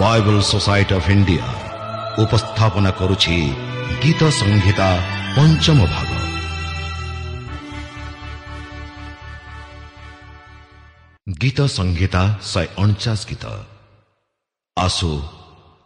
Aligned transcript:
Bible 0.00 0.36
society 0.50 0.94
of 0.98 1.08
India 1.14 1.46
ଉପସ୍ଥାପନା 2.22 2.90
କରୁଛି 3.00 3.34
ଗୀତ 4.02 4.22
ସଂହିତା 4.40 4.88
ପଞ୍ଚମ 5.34 5.78
ଭାଗ 5.94 6.10
ଗୀତ 11.26 11.58
ସଂହିତା 11.76 12.22
ଶହେ 12.50 12.66
ଅଣଚାଶ 12.82 13.20
ଗୀତ 13.30 13.44
ଆସୁ 14.76 15.10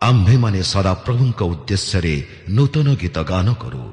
ଆମ୍ଭେମାନେ 0.00 0.60
ସଦାପ୍ରଭୁଙ୍କ 0.72 1.40
ଉଦ୍ଦେଶ୍ୟରେ 1.52 2.14
ନୂତନ 2.56 2.88
ଗୀତ 3.02 3.16
ଗାନ 3.32 3.46
କରୁ 3.62 3.84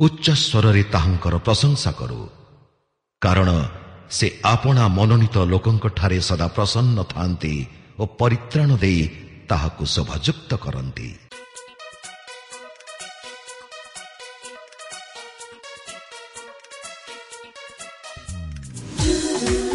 ଉଚ୍ଚ 0.00 0.26
ସ୍ୱରରେ 0.42 0.82
ତାହାଙ୍କର 0.94 1.34
ପ୍ରଶଂସା 1.46 1.90
କରୁ 2.00 2.20
କାରଣ 3.22 3.50
ସେ 4.16 4.26
ଆପଣା 4.54 4.84
ମନୋନୀତ 4.98 5.36
ଲୋକଙ୍କଠାରେ 5.52 6.18
ସଦା 6.28 6.48
ପ୍ରସନ୍ନ 6.56 6.98
ଥାନ୍ତି 7.14 7.54
ଓ 7.98 8.04
ପରିତ୍ରାଣ 8.20 8.70
ଦେଇ 8.82 9.00
ତାହାକୁ 9.48 9.82
ଶୋଭାଯୁକ୍ତ 9.94 10.50
କରନ୍ତି। 10.64 11.08
ସଦା 19.40 19.67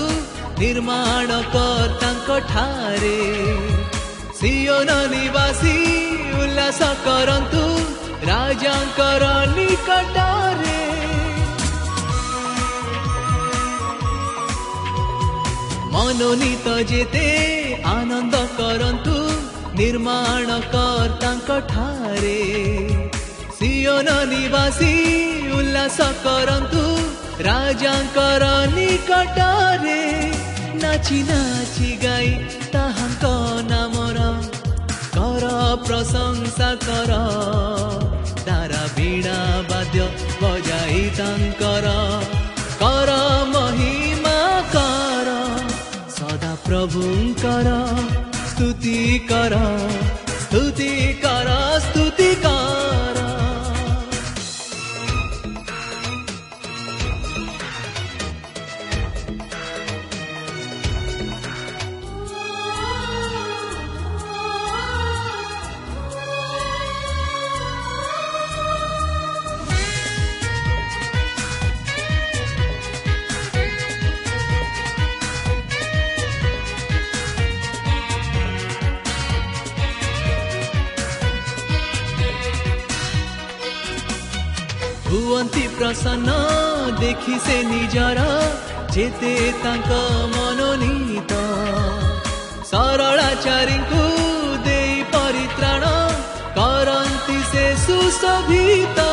ନିର୍ମାଣ 0.59 1.29
କର୍ତ୍ତାଙ୍କ 1.53 2.29
ଠାରେ 2.51 3.17
ସିଓନ 4.39 4.89
ନିବାସୀ 5.13 5.75
ଉଲ୍ଲାସ 6.41 6.81
କରନ୍ତୁ 7.05 7.63
ରାଜାଙ୍କର 8.29 9.23
ନିକଟରେ 9.55 10.79
ମନୋନୀତ 15.93 16.67
ଯେତେ 16.91 17.27
ଆନନ୍ଦ 17.95 18.35
କରନ୍ତୁ 18.59 19.17
ନିର୍ମାଣ 19.79 20.49
କର୍ତ୍ତାଙ୍କ 20.73 21.49
ଠାରେ 21.73 22.39
ସିଓନ 23.57 24.07
ନିବାସୀ 24.33 24.93
ଉଲ୍ଲାସ 25.57 25.97
କରନ୍ତୁ 26.25 26.85
राजा 27.41 27.93
करानी 28.01 28.97
नाचि 30.81 31.23
नाचि 31.23 31.99
गाई 32.03 32.29
ताहा 32.73 33.07
नाम 33.61 33.93
कर 35.15 35.75
प्रशंसा 35.87 36.75
कर। 36.75 37.11
तारा 38.39 38.87
बीणा 38.87 39.59
वाद्य 39.59 40.01
बजाई 40.43 41.09
तर 41.09 41.51
कर 42.81 43.09
महिमा 43.47 44.61
कर। 44.75 45.29
सदा 46.09 46.55
प्रभु 46.55 47.01
कर। 47.45 47.69
स्तुति 48.49 49.27
कर। 49.31 49.55
स्तुति 50.41 51.21
कर। 51.25 51.79
स्तु 51.79 52.02
ହୁଅନ୍ତି 85.93 86.01
ପ୍ରସନ୍ନ 86.01 86.31
ଦେଖି 86.99 87.35
ସେ 87.39 87.55
ନିଜର 87.65 88.21
ଯେତେ 88.93 89.33
ତାଙ୍କ 89.63 89.97
ମନୋନୀତ 90.31 91.33
ସରଳାଚାରୀଙ୍କୁ 92.69 94.05
ଦେଇ 94.67 94.95
ପରିତ୍ରାଣ 95.13 95.91
କରନ୍ତି 96.57 97.37
ସେ 97.51 97.65
ସୁଶୋଭିତ 97.83 99.05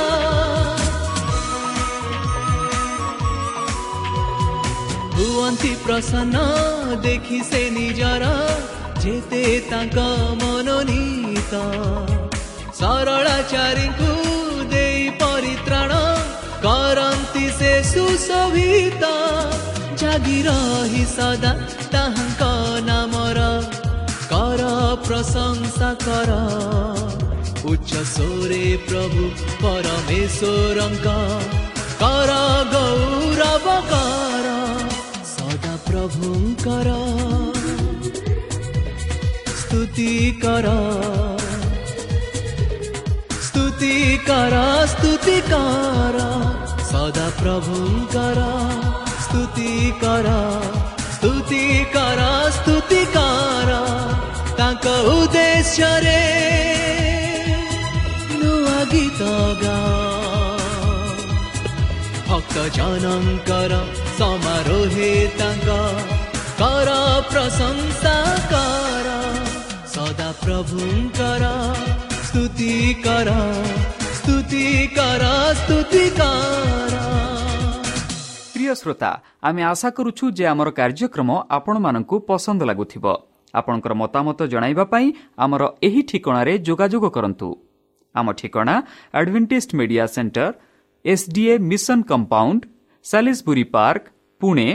ହୁଅନ୍ତି 5.19 5.75
ପ୍ରସନ୍ନ 5.85 6.47
ଦେଖି 7.03 7.43
ସେ 7.51 7.63
ନିଜର 7.77 8.33
ଯେତେ 9.05 9.45
ତାଙ୍କ 9.71 10.09
ମନୋନୀତ 10.43 11.63
ସରଳାଚାରୀଙ୍କୁ 12.81 14.11
ଦେଇ 14.11 14.30
ପରିତ୍ରାଣ 14.30 14.30
କରନ୍ତି 16.65 17.45
ସେ 17.59 17.73
ସୁଶୋଭିତ 17.91 19.05
ଜାଗି 20.01 20.39
ରହି 20.47 21.05
ସଦା 21.13 21.53
ତାହାଙ୍କ 21.95 22.43
ନାମର 22.89 23.39
କର 24.33 24.63
ପ୍ରଶଂସା 25.07 25.91
କର 26.05 26.31
ଉଚ୍ଚ 27.71 27.93
ସ୍ୱରେ 28.15 28.65
ପ୍ରଭୁ 28.89 29.25
ପରମେଶ୍ୱରଙ୍କ 29.63 31.09
କର 32.03 32.31
ଗୌରବ 32.75 33.67
କର 33.93 34.49
ସଦା 35.35 35.75
ପ୍ରଭୁଙ୍କର 35.89 36.89
ସ୍ତୁତି 39.61 40.13
କର 40.45 40.67
ସ୍ତୁତି 43.49 43.95
କର 44.29 44.55
ସ୍ତୁତି 44.93 45.20
କର 45.49 46.19
ସଦା 46.91 47.27
ପ୍ରଭୁଙ୍କର 47.41 48.41
ସ୍ତୁତି 49.25 49.73
କର 50.03 50.29
ସ୍ତୁତି 51.17 51.63
କର 51.95 52.21
ସ୍ତୁତି 52.57 53.01
କର 53.17 53.71
ତାଙ୍କ 54.59 54.87
ଉଦ୍ଦେଶ୍ୟରେ 55.15 56.23
ନୂଆ 58.41 58.79
ଗୀତ 58.93 59.21
ଗାଅ। 59.63 59.79
ଭକ୍ତ 62.29 62.57
ଜନଙ୍କର 62.79 63.73
ସମାରୋହେ 64.19 65.13
ତାଙ୍କ 65.41 65.69
କର 66.61 66.89
ପ୍ରଶଂସା 67.31 68.17
କର 68.53 69.09
ସଦା 69.95 70.31
ପ୍ରଭୁଙ୍କର 70.45 71.45
ସ୍ତୁତି 72.29 72.73
କର। 73.07 73.29
प्रिय 78.53 78.75
श्रोता 78.81 79.11
आम 79.51 79.59
आशा 79.71 79.89
कार्यक्रम 80.79 81.31
आपूर्म 81.59 81.87
पसंद 82.29 82.61
लागुथिबो 82.71 83.15
आपण्ड 83.55 83.87
मतामत 84.03 84.41
जाँदै 84.53 85.05
आम 85.47 85.53
ठिक 86.11 86.27
आम 88.15 88.27
ठिकनाडभेन्टेज 88.43 89.65
मिडिया 89.81 90.05
हमर 90.19 90.37
SDA 91.05 91.53
mission 91.73 91.99
media 92.13 92.63
सालेसपुर 93.05 93.59
park 93.59 93.59
mission 93.59 93.59
compound 93.61 93.61
एक 93.61 93.71
पार्क 93.79 94.03
पुणे 94.41 94.69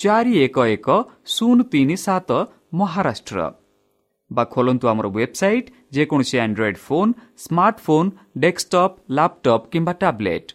411037 0.00 2.32
महाराष्ट्र 2.80 3.36
बा 4.30 4.42
खोलंतु 4.54 4.84
हमर 4.88 5.06
website 5.18 5.64
যেকୌଣସି 5.92 6.36
Android 6.38 6.78
phone 6.86 7.12
smartphone 7.44 8.10
desktop 8.38 9.00
laptop 9.10 9.68
କିମ୍ବା 9.72 9.94
ଟ୍ୟାବ୍ଲେଟ୍ 10.02 10.54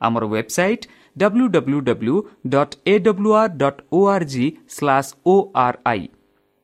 ଆମର 0.00 0.24
website 0.32 0.88
W 1.16 1.46
W 1.48 1.78
W 1.88 2.16
dot 2.48 2.74
A 2.86 2.94
W 3.06 3.30
R 3.34 3.52
dot 3.56 3.80
O 3.92 4.00
R 4.06 4.26
G 4.32 4.46
slash 4.68 5.14
O 5.26 5.34
R 5.64 5.78
I 5.86 6.04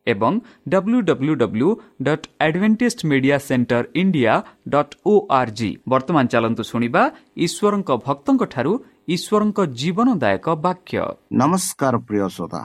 ଏବଂ 0.07 0.33
W 0.69 0.99
W 1.01 1.35
W 1.35 1.69
dot 2.03 2.27
Adventist 2.41 3.01
media 3.11 3.39
centre 3.39 3.85
India 3.95 4.35
dot 4.69 4.95
O 5.07 5.15
R 5.31 5.53
G 5.59 5.71
ବର୍ତ୍ତମାନ 5.89 6.25
ଚାଲନ୍ତୁ 6.33 6.63
ଶୁଣିବା 6.71 7.03
ଈଶ୍ୱରଙ୍କ 7.47 7.91
ଭକ୍ତଙ୍କଠାରୁ 8.07 8.73
ଈଶ୍ୱରଙ୍କ 9.15 9.59
ଜୀବନଦାୟକ 9.81 10.47
ବାକ୍ୟ। 10.67 10.99
ନମସ୍କାର 11.33 11.95
ପ୍ରିୟ 12.09 12.27
ଶ୍ରୋତା। 12.37 12.63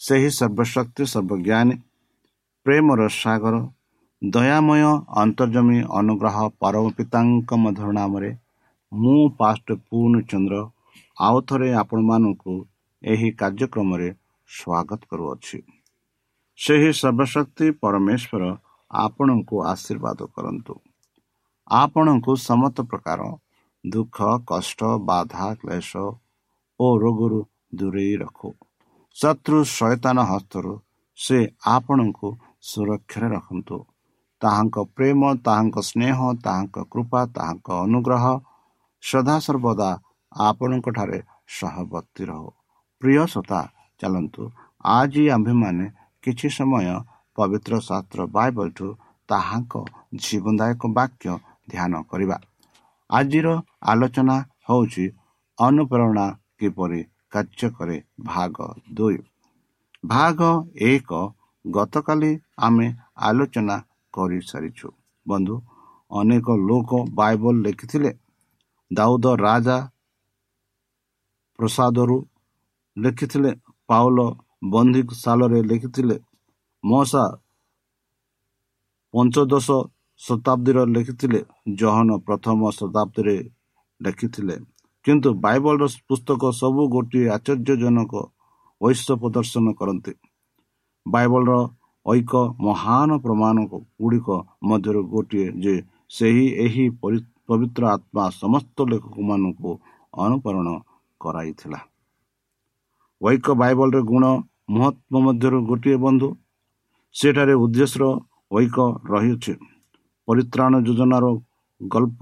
ସେହି 0.00 0.30
ସର୍ବଶକ୍ତି 0.38 1.04
ସର୍ବଜ୍ଞାନୀ 1.14 1.74
ପ୍ରେମର 2.66 3.00
ସାଗର 3.22 3.54
ଦୟାମୟ 4.22 4.80
ଅନ୍ତର୍ଜମୀ 5.22 5.80
ଅନୁଗ୍ରହ 5.88 6.36
ପରମ 6.58 6.88
ପିତାଙ୍କ 6.90 7.56
ମଧୁର 7.56 7.90
ନାମରେ 7.92 8.30
ମୁଁ 8.92 9.18
ପାଷ୍ଟ 9.38 9.76
ପୂର୍ଣ୍ଣଚନ୍ଦ୍ର 9.88 10.56
ଆଉ 11.18 11.36
ଥରେ 11.48 11.68
ଆପଣମାନଙ୍କୁ 11.72 12.54
ଏହି 13.02 13.28
କାର୍ଯ୍ୟକ୍ରମରେ 13.32 14.08
ସ୍ୱାଗତ 14.48 15.00
କରୁଅଛି। 15.10 15.58
ସେହି 16.58 16.90
ସର୍ବଶକ୍ତି 16.92 17.66
ପରମେଶ୍ୱର 17.82 18.42
ଆପଣଙ୍କୁ 18.90 19.56
ଆଶୀର୍ବାଦ 19.64 20.18
କରନ୍ତୁ। 20.36 20.74
ଆପଣଙ୍କୁ 21.70 22.32
ସମସ୍ତ 22.40 22.78
ପ୍ରକାର 22.82 23.20
ଦୁଃଖ 23.84 24.16
କଷ୍ଟ 24.46 24.80
ବାଧା 25.04 25.46
କ୍ଲେଶ 25.54 25.90
ଓ 26.80 26.86
ରୋଗରୁ 26.98 27.40
ଦୂରେଇ 27.74 28.16
ରଖୁ। 28.16 28.50
ଶତ୍ରୁ 29.16 29.58
ଶୟତାନ 29.74 30.18
ହସ୍ତରୁ 30.22 30.72
ସେ 31.18 31.38
ଆପଣଙ୍କୁ 31.66 32.28
ସୁରକ୍ଷାରେ 32.62 33.28
ରଖନ୍ତୁ। 33.36 33.78
ତାହାଙ୍କ 34.42 34.76
ପ୍ରେମ 34.96 35.20
ତାହାଙ୍କ 35.46 35.76
ସ୍ନେହ 35.90 36.18
ତାହାଙ୍କ 36.44 36.76
କୃପା 36.92 37.20
ତାହାଙ୍କ 37.36 37.68
ଅନୁଗ୍ରହ 37.84 38.24
ସଦାସର୍ବଦା 39.02 39.90
ଆପଣଙ୍କଠାରେ 40.32 41.18
ସହବର୍ତ୍ତୀ 41.58 42.22
ରହୁ। 42.30 42.48
ପ୍ରିୟ 43.02 43.22
ଶ୍ରୋତା 43.32 43.60
ଚାଲନ୍ତୁ 44.00 44.42
ଆଜି 44.84 45.24
ଆମ୍ଭେମାନେ 45.36 45.86
କିଛି 46.24 46.48
ସମୟ 46.58 46.86
ପବିତ୍ର 47.38 47.72
ଶାସ୍ତ୍ର 47.88 48.20
ବାଇବଲଠୁ 48.36 48.88
ତାହାଙ୍କ 49.28 49.74
ଜୀବନଦାୟକ 50.24 50.82
ବାକ୍ୟ 50.98 51.26
ଧ୍ୟାନ 51.70 51.92
କରିବା। 52.10 52.36
ଆଜିର 53.10 53.48
ଆଲୋଚନା 53.90 54.36
ହେଉଛି 54.68 55.04
ଅନୁପ୍ରେରଣା 55.58 56.26
କିପରି 56.58 57.00
କାର୍ଯ୍ୟ 57.32 57.68
କରେ 57.76 57.96
ଭାଗ 58.24 58.56
ଦୁଇ। 58.94 59.18
ଭାଗ 60.04 60.40
ଏକ 60.90 61.10
ଗତକାଲି 61.64 62.32
ଆମେ 62.58 62.86
ଆଲୋଚନା 63.28 63.76
କରିସାରିଛୁ। 64.18 64.88
ବନ୍ଧୁ 65.26 65.54
ଅନେକ 66.10 66.46
ଲୋକ 66.68 66.90
ବାଇବଲ 67.18 67.54
ଲେଖିଥିଲେ। 67.66 68.10
ଦାଉଦ 68.90 69.26
ରାଜା 69.40 69.76
ପ୍ରସାଦରୁ 71.58 72.16
ଲେଖିଥିଲେ। 72.96 73.50
ପାଉଲ 73.88 74.18
ବନ୍ଦିଶାଳରେ 74.72 75.60
ଲେଖିଥିଲେ। 75.70 76.16
ମଶା 76.84 77.24
ପଞ୍ଚଦଶ 79.14 79.68
ଶତାବ୍ଦୀର 80.20 80.78
ଲେଖିଥିଲେ। 80.94 81.40
ଜହନ 81.74 82.08
ପ୍ରଥମ 82.26 82.60
ଶତାବ୍ଦୀରେ 82.70 83.36
ଲେଖିଥିଲେ। 84.00 84.56
କିନ୍ତୁ 85.04 85.28
ବାଇବଲର 85.44 85.84
ପୁସ୍ତକ 86.08 86.42
ସବୁ 86.60 86.82
ଗୋଟିଏ 86.94 87.26
ଆଶ୍ଚର୍ଯ୍ୟଜନକ 87.36 88.12
ଐଶ୍ୟ 88.80 89.10
ପ୍ରଦର୍ଶନ 89.20 89.66
କରନ୍ତି। 89.78 90.12
ବାଇବଲର 91.06 91.52
ଐକ 92.08 92.32
ମହାନ 92.60 93.10
ପ୍ରମାଣ 93.24 93.56
ଗୁଡ଼ିକ 93.70 94.28
ମଧ୍ୟରୁ 94.68 95.00
ଗୋଟିଏ 95.12 95.46
ଯେ 95.62 95.74
ସେହି 96.16 96.46
ଏହି 96.64 96.84
ପବିତ୍ର 97.48 97.82
ଆତ୍ମା 97.94 98.24
ସମସ୍ତ 98.42 98.76
ଲେଖକମାନଙ୍କୁ 98.90 99.70
ଅନୁକରଣ 100.14 100.68
କରାଇଥିଲା। 101.20 101.78
ଐକ 103.20 103.46
ବାଇବଲର 103.60 103.98
ଗୁଣ 104.10 104.24
ମହତ୍ଵ 104.70 105.12
ମଧ୍ୟରୁ 105.26 105.58
ଗୋଟିଏ 105.68 105.96
ବନ୍ଧୁ। 106.04 106.28
ସେଠାରେ 107.14 107.54
ଉଦ୍ଦେଶ୍ୟର 107.64 108.04
ଐକ 108.52 108.76
ରହିଅଛି। 109.12 109.52
ପରିତ୍ରାଣ 110.28 110.72
ଯୋଜନାର 110.86 111.26
ଗଳ୍ପ। 111.80 112.20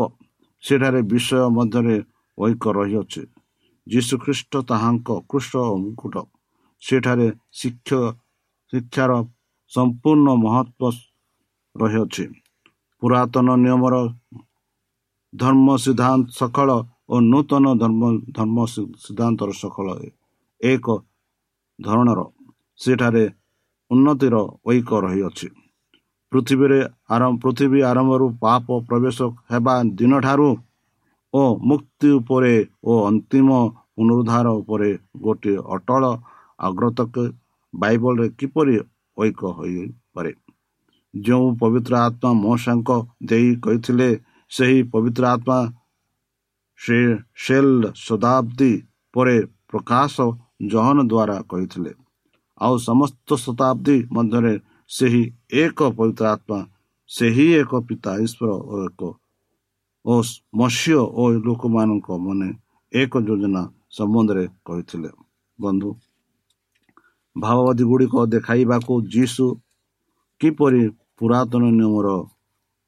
ସେଠାରେ 0.64 1.00
ବିଷୟ 1.10 1.40
ମଧ୍ୟରେ 1.56 1.96
ଐକ 2.38 2.62
ରହିଅଛି। 2.78 3.22
ଯୀଶୁଖ୍ରୀଷ୍ଟ 3.86 4.52
ତାହାଙ୍କ 4.68 5.08
କୃଷ୍ଣ 5.30 5.56
ମୁକୁଟ 5.82 6.14
ସେଠାରେ 6.82 7.26
ଶିକ୍ଷ 7.52 7.90
ଶିକ୍ଷାର 8.72 9.12
ସମ୍ପୂର୍ଣ୍ଣ 9.72 10.28
ମହତ୍ଵ 10.44 10.82
ରହିଅଛି। 11.76 12.24
ପୁରାତନ 13.02 13.48
ନିୟମର 13.62 13.94
ଧର୍ମ 15.32 15.66
ସିଦ୍ଧାନ୍ତ 15.84 16.26
ସକଳ 16.38 16.68
ଓ 17.12 17.14
ନୂତନ 17.30 17.64
ଧର୍ମ 17.82 18.02
ଧର୍ମ 18.36 18.56
ସିଦ୍ଧାନ୍ତର 19.04 19.50
ସକଳ 19.62 19.86
ଏକ 20.60 20.86
ଧରଣର। 21.78 22.20
ସେଠାରେ 22.80 23.24
ଉନ୍ନତିର 23.90 24.36
ଐକ 24.72 24.90
ରହିଅଛି। 25.04 25.48
ପୃଥିବୀରେ 26.32 26.80
ଆରମ୍ଭ 27.14 27.36
ପୃଥିବୀ 27.42 27.80
ଆରମ୍ଭରୁ 27.90 28.26
ପାପ 28.42 28.66
ପ୍ରବେଶ 28.88 29.18
ହେବା 29.50 29.74
ଦିନଠାରୁ 29.98 30.48
ଓ 31.34 31.42
ମୁକ୍ତି 31.68 32.08
ଉପରେ 32.18 32.54
ଓ 32.84 32.92
ଅନ୍ତିମ 33.08 33.48
ପୁନରୁଦ୍ଧାର 33.94 34.46
ଉପରେ 34.60 34.90
ଗୋଟିଏ 35.24 35.58
ଅଟଳ 35.74 36.02
ଅଗ୍ରତକ 36.58 37.14
ବାଇବଲରେ 37.74 38.26
କିପରି 38.38 38.76
ଐକ 39.24 39.40
ହୋଇପାରେ 39.58 40.32
ଯେଉଁ 41.14 41.48
ପବିତ୍ର 41.60 41.92
ଆତ୍ମା 42.06 42.30
ମଶାଙ୍କ 42.44 42.90
ଦେଇ 43.24 43.50
କହିଥିଲେ 43.64 44.08
ସେହି 44.52 44.80
ପବିତ୍ର 44.92 45.24
ଆତ୍ମା 45.34 45.58
ସେ 46.80 46.98
ସେଲ୍ 47.44 47.74
ଶତାବ୍ଦୀ 48.06 48.72
ପରେ 49.14 49.36
ପ୍ରକାଶ 49.70 50.14
ଜହନ 50.72 50.98
ଦ୍ୱାରା 51.12 51.36
କହିଥିଲେ। 51.50 51.92
ଆଉ 52.60 52.74
ସମସ୍ତ 52.88 53.28
ଶତାବ୍ଦୀ 53.44 53.96
ମଧ୍ୟରେ 54.14 54.54
ସେହି 54.90 55.22
ଏକ 55.62 55.78
ପବିତ୍ର 55.98 56.24
ଆତ୍ମା 56.34 56.60
ସେହି 57.10 57.46
ଏକ 57.60 57.72
ପିତା 57.88 58.12
ଈଶ୍ୱର 58.24 58.48
ଓ 58.72 58.74
ଏକ 58.88 59.02
ଓ 60.04 60.14
ମତ୍ସ୍ୟ 60.58 60.98
ଓ 61.20 61.22
ଲୋକମାନଙ୍କ 61.46 62.08
ମନେ 62.26 62.50
ଏକ 62.92 63.12
ଯୋଜନା 63.28 63.62
ସମ୍ବନ୍ଧରେ 63.96 64.44
କହିଥିଲେ। 64.66 65.10
ବନ୍ଧୁ 65.58 65.88
ଭାବବାଦୀ 67.36 67.84
ଗୁଡ଼ିକ 67.90 68.14
ଦେଖାଇବାକୁ 68.32 68.92
ଯୀଶୁ 69.12 69.46
କିପରି 70.40 70.82
ପୁରାତନ 71.18 71.62
ନିୟମର 71.78 72.08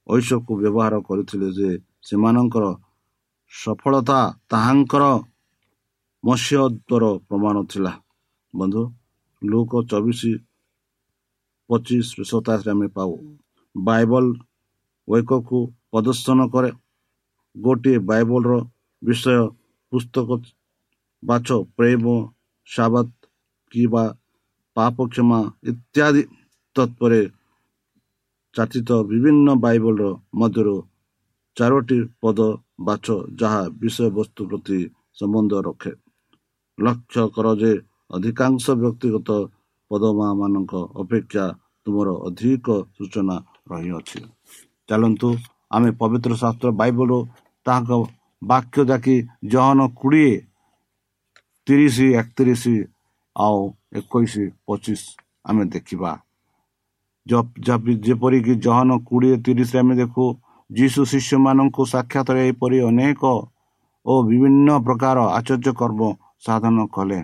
ଐଶ୍ୱକୁ 0.07 0.53
ବ୍ୟବହାର 0.63 0.95
କରିଥିଲେ 1.09 1.49
ଯେ 1.59 1.71
ସେମାନଙ୍କର 2.07 2.65
ସଫଳତା 3.53 4.19
ତାହାଙ୍କର 4.51 5.05
ମତ୍ସ୍ୟତ୍ୱର 6.25 7.05
ପ୍ରମାଣ 7.29 7.57
ଥିଲା। 7.71 7.93
ବନ୍ଧୁ 8.55 8.83
ଲୋକ 9.43 9.73
ଚବିଶ 9.91 10.21
ପଚିଶ 11.71 12.09
ସତାଶରେ 12.31 12.71
ଆମେ 12.75 12.89
ପାଉ। 12.97 13.13
ବାଇବଲ 13.75 14.25
ୱେକକୁ 15.09 15.59
ପ୍ରଦର୍ଶନ 15.91 16.39
କରେ। 16.53 16.71
ଗୋଟିଏ 17.57 17.99
ବାଇବଲର 18.09 18.53
ବିଷୟ 19.03 19.37
ପୁସ୍ତକ 19.93 20.29
ବାଛ 21.23 21.47
ପ୍ରେମ 21.77 22.05
ସାବତ 22.69 23.09
କିମ୍ବା 23.73 24.05
ପାପ 24.79 24.97
କ୍ଷମା 25.09 25.39
ଇତ୍ୟାଦି 25.71 26.23
ତତ୍ପରେ 26.77 27.21
ଚାଚିତ 28.55 28.91
ବିଭିନ୍ନ 29.09 29.49
ବାଇବଲର 29.63 30.11
ମଧ୍ୟରୁ 30.39 30.77
ଚାରୋଟି 31.57 31.99
ପଦ 32.23 32.39
ବାଛ 32.87 33.07
ଯାହା 33.41 33.63
ବିଷୟବସ୍ତୁ 33.81 34.43
ପ୍ରତି 34.51 34.79
ସମ୍ବନ୍ଧ 35.19 35.53
ରଖେ 35.67 35.93
ଲକ୍ଷ୍ୟ 36.79 37.25
କର 37.35 37.47
ଯେ 37.61 37.73
ଅଧିକାଂଶ 38.11 38.65
ବ୍ୟକ୍ତିଗତ 38.83 39.31
ପଦମାମାନଙ୍କ 39.91 40.73
ଅପେକ୍ଷା 41.03 41.45
ତୁମର 41.87 42.09
ଅଧିକ 42.29 42.67
ସୂଚନା 42.95 43.37
ରହିଅଛି 43.71 44.21
ଚାଲନ୍ତୁ 44.89 45.29
ଆମେ 45.75 45.91
ପବିତ୍ର 46.01 46.33
ଶାସ୍ତ୍ର 46.35 46.69
ବାଇବଲ 46.81 47.11
ତାହାଙ୍କ 47.67 47.93
ବାକ୍ୟ 48.43 48.79
ଯାକି 48.91 49.17
ଜହନ 49.53 49.79
କୋଡ଼ିଏ 49.97 50.35
ତିରିଶ 51.67 51.97
ଏକତିରିଶ 52.15 52.65
ଆଉ 53.39 53.59
ଏକୋଇଶ 53.99 54.33
ପଚିଶ 54.67 55.03
ଆମେ 55.49 55.65
ଦେଖିବା। 55.75 56.11
ଯେପରିକି 58.07 58.53
ଜହନ 58.65 58.91
କୋଡ଼ିଏ 59.09 59.37
ତିରିଶରେ 59.45 59.79
ଆମେ 59.83 59.95
ଦେଖୁ 60.03 60.25
ଯୀଶୁ 60.71 61.01
ଶିଷ୍ୟମାନଙ୍କୁ 61.13 61.83
ସାକ୍ଷାତରେ 61.93 62.41
ଏପରି 62.51 62.79
ଅନେକ 62.91 63.23
ଓ 64.07 64.13
ବିଭିନ୍ନ 64.29 64.69
ପ୍ରକାର 64.87 65.17
ଆଚର୍ଯ୍ୟ 65.39 65.73
କର୍ମ 65.81 66.01
ସାଧନ 66.45 66.77
କଲେ। 66.95 67.21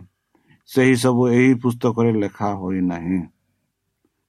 ସେହି 0.68 0.94
ସବୁ 1.02 1.22
ଏହି 1.36 1.52
ପୁସ୍ତକରେ 1.62 2.10
ଲେଖା 2.22 2.48
ହୋଇନାହିଁ। 2.60 3.20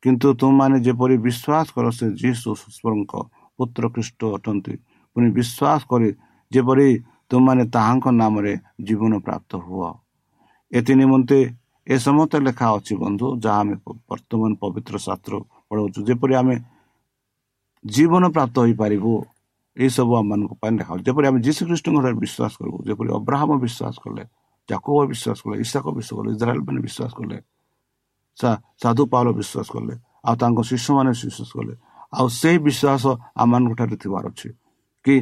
କିନ୍ତୁ 0.04 0.28
ତୁମମାନେ 0.40 0.78
ଯେପରି 0.86 1.16
ବିଶ୍ୱାସ 1.26 1.68
କର 1.76 1.86
ସେ 1.98 2.06
ଯୀଶୁ 2.22 2.50
ଈଶ୍ୱରଙ୍କ 2.70 3.14
ପୁତ୍ର 3.58 3.84
ଖ୍ରୀଷ୍ଟ 3.94 4.22
ଅଟନ୍ତି। 4.38 4.74
ପୁଣି 5.16 5.28
ବିଶ୍ୱାସ 5.38 5.82
କରି 5.92 6.10
ଯେପରି 6.52 6.88
ତୁମମାନେ 7.30 7.64
ତାହାଙ୍କ 7.76 8.06
ନାମରେ 8.22 8.54
ଜୀବନ 8.88 9.14
ପ୍ରାପ୍ତ 9.26 9.52
ହୁଅ। 9.66 9.90
ଏଥି 10.72 10.94
ନିମନ୍ତେ 11.02 11.40
ଏ 11.88 11.96
ସମସ୍ତ 12.08 12.34
ଲେଖା 12.48 12.68
ଅଛି 12.78 12.94
ବନ୍ଧୁ 13.04 13.26
ଯାହା 13.44 13.60
ଆମେ 13.64 13.76
ବର୍ତ୍ତମାନ 14.10 14.52
ପବିତ୍ର 14.62 14.96
ଶାସ୍ତ୍ର 15.06 15.34
ପଢ଼ାଉଛୁ। 15.70 16.00
ଯେପରି 16.10 16.34
ଆମେ 16.42 16.56
ଜୀବନ 17.86 18.24
ପ୍ରାପ୍ତ 18.36 18.56
ହୋଇପାରିବୁ 18.66 19.12
ଏହିସବୁ 19.78 20.12
ଆମମାନଙ୍କ 20.22 20.54
ପାଇଁ 20.62 20.74
ଲେଖା 20.80 20.92
ଯେପରି 21.06 21.26
ଆମେ 21.30 21.40
ଯୀଶୁ 21.46 21.62
ଖ୍ରୀଷ୍ଟଙ୍କଠାରେ 21.70 22.16
ବିଶ୍ୱାସ 22.24 22.54
କରିବୁ 22.60 22.78
ଯେପରି 22.88 23.10
ଅବ୍ରାହ୍ମ 23.20 23.52
ବିଶ୍ୱାସ 23.66 23.96
କଲେ 24.04 24.24
ଯାକବ 24.70 24.98
ବିଶ୍ୱାସ 25.12 25.38
କଲେ 25.46 25.56
ଇଶାକ 25.66 25.86
ବିଶ୍ୱାସ 25.98 26.18
କଲେ 26.18 26.30
ଇସ୍ରାଏଲ 26.36 26.60
ମାନେ 26.68 26.80
ବିଶ୍ୱାସ 26.88 27.12
କଲେ 27.20 27.38
ସାଧୁ 28.82 29.04
ପାଉଲ 29.14 29.28
ବିଶ୍ୱାସ 29.40 29.68
କଲେ 29.76 29.94
ଆଉ 30.28 30.36
ତାଙ୍କ 30.42 30.60
ଶିଶୁମାନେ 30.70 31.12
ବିଶ୍ୱାସ 31.14 31.50
କଲେ 31.58 31.74
ଆଉ 32.18 32.28
ସେଇ 32.42 32.58
ବିଶ୍ୱାସ 32.68 33.04
ଆମମାନଙ୍କ 33.42 33.74
ଠାରେ 33.80 33.96
ଥିବାର 34.04 34.26
ଅଛି 34.34 34.50
କି 35.06 35.16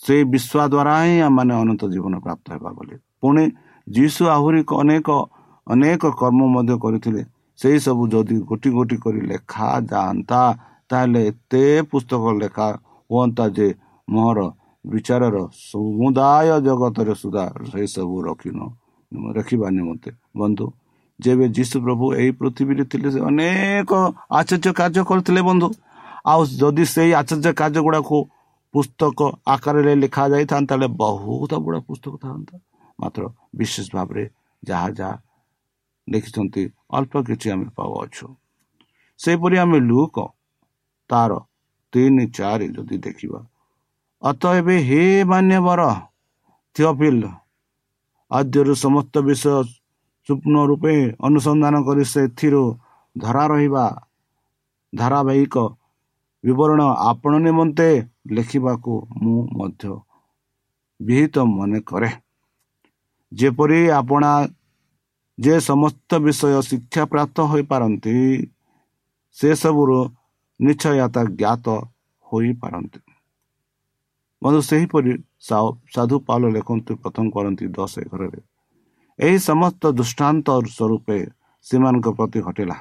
ସେଇ 0.00 0.22
ବିଶ୍ୱାସ 0.32 0.66
ଦ୍ୱାରା 0.72 0.94
ହିଁ 1.04 1.16
ଆମମାନେ 1.28 1.52
ଅନନ୍ତ 1.62 1.82
ଜୀବନ 1.94 2.14
ପ୍ରାପ୍ତ 2.24 2.46
ହେବା 2.54 2.70
ବୋଲି। 2.76 2.94
ପୁଣି 3.20 3.44
ଯୀଶୁ 3.86 4.22
ଆହୁରି 4.36 4.60
ଅନେକ 4.82 5.08
ଅନେକ 5.68 6.02
କର୍ମ 6.20 6.40
ମଧ୍ୟ 6.54 6.74
କରିଥିଲେ। 6.84 7.22
ସେଇ 7.58 7.78
ସବୁ 7.86 8.02
ଯଦି 8.12 8.36
ଗୋଟି 8.48 8.68
ଗୋଟି 8.76 8.96
କରି 9.04 9.20
ଲେଖା 9.30 9.68
ଯାଆନ୍ତା 9.90 10.40
ତାହେଲେ 10.90 11.20
ଏତେ 11.30 11.64
ପୁସ୍ତକ 11.90 12.22
ଲେଖା 12.42 12.66
ହୁଅନ୍ତା 13.10 13.44
ଯେ 13.56 13.68
ମୋହର 14.08 14.38
ବିଚାରର 14.84 15.36
ସମୁଦାୟ 15.62 16.48
ଜଗତରେ 16.66 17.14
ସୁଧା 17.22 17.44
ସେସବୁ 17.70 18.16
ରଖିନ 18.28 18.58
ରଖିବା 19.36 19.68
ନିମନ୍ତେ। 19.76 20.10
ବନ୍ଧୁ 20.38 20.66
ଯେବେ 21.20 21.46
ଯୀଶୁ 21.56 21.76
ପ୍ରଭୁ 21.84 22.04
ଏହି 22.20 22.30
ପୃଥିବୀରେ 22.40 22.84
ଥିଲେ 22.90 23.08
ସେ 23.14 23.20
ଅନେକ 23.30 23.90
ଆଚର୍ଯ୍ୟ 24.38 24.72
କାର୍ଯ୍ୟ 24.80 25.02
କରିଥିଲେ 25.10 25.40
ବନ୍ଧୁ। 25.48 25.68
ଆଉ 26.30 26.40
ଯଦି 26.60 26.84
ସେଇ 26.94 27.10
ଆଚର୍ଯ୍ୟ 27.20 27.52
କାର୍ଯ୍ୟ 27.60 27.80
ଗୁଡ଼ାକୁ 27.86 28.16
ପୁସ୍ତକ 28.74 29.18
ଆକାରରେ 29.54 29.92
ଲେଖା 30.02 30.24
ଯାଇଥାନ୍ତା 30.32 30.72
ହେଲେ 30.76 30.88
ବହୁତ 31.02 31.52
ବଡ଼ 31.64 31.76
ପୁସ୍ତକ 31.88 32.14
ଥାନ୍ତା 32.24 32.54
ମାତ୍ର 32.98 33.22
ବିଶେଷ 33.58 33.86
ଭାବରେ 33.96 34.24
ଯାହା 34.62 34.88
ଯାହା 34.98 35.14
ଲେଖିଛନ୍ତି 36.10 36.62
ଅଳ୍ପ 36.96 37.12
କିଛି 37.28 37.46
ଆମେ 37.54 37.66
ପାଉଅଛୁ। 37.76 38.26
ସେହିପରି 39.20 39.56
ଆମେ 39.64 39.78
ଲୁକ 39.90 40.16
ତାର 41.10 41.30
ତିନି 41.92 42.24
ଚାରି 42.36 42.66
ଯଦି 42.76 42.96
ଦେଖିବା। 43.04 43.40
ଅତ 44.22 44.42
ଏବେ 44.60 44.76
ହେ 44.88 45.02
ମାନ୍ୟବର 45.30 45.82
ଥିଓଫିଲ 46.76 47.22
ଆଦ୍ୟରୁ 48.30 48.72
ସମସ୍ତ 48.84 49.14
ବିଷୟ 49.26 49.54
ସ୍ୱପ୍ନ 50.28 50.54
ରୂପେ 50.70 50.94
ଅନୁସନ୍ଧାନ 51.26 51.74
କରି 51.86 52.04
ସେଥିରୁ 52.12 52.62
ଧରା 53.16 53.44
ରହିବା 53.52 53.84
ଧାରାବାହିକ 54.92 55.56
ବିବରଣ 56.44 56.80
ଆପଣ 57.10 57.32
ନିମନ୍ତେ 57.46 57.88
ଲେଖିବାକୁ 58.36 58.92
ମୁଁ 59.22 59.38
ମଧ୍ୟ 59.56 59.84
ବିହିତ 61.00 61.36
ମନେ 61.48 61.80
କରେ। 61.88 62.10
ଯେପରି 63.32 63.80
ଆପଣା 63.90 64.30
ଯେ 65.38 65.54
ସମସ୍ତ 65.70 66.10
ବିଷୟ 66.24 66.60
ଶିକ୍ଷା 66.68 67.02
ପ୍ରାପ୍ତ 67.12 67.36
ହୋଇପାରନ୍ତି 67.50 68.14
ସେସବୁରୁ 69.36 69.98
ନିଶ୍ଚୟତା 70.60 71.22
ଜ୍ଞାତ 71.40 71.66
ହୋଇପାରନ୍ତି। 72.26 73.00
ବନ୍ଧୁ 74.42 74.60
ସେହିପରି 74.70 75.12
ସାଧୁ 75.94 76.16
ପାଲ 76.28 76.42
ଲେଖନ୍ତି 76.56 76.92
ପ୍ରଥମ 77.02 77.26
କରନ୍ତି 77.34 77.64
ଦଶ 77.76 77.94
ଘରରେ 78.10 78.40
ଏହି 79.18 79.38
ସମସ୍ତ 79.48 79.82
ଦୃଷ୍ଟାନ୍ତ 79.98 80.48
ସ୍ୱରୂପେ 80.68 81.18
ସେମାନଙ୍କ 81.66 82.06
ପ୍ରତି 82.18 82.38
ଘଟିଲା। 82.46 82.76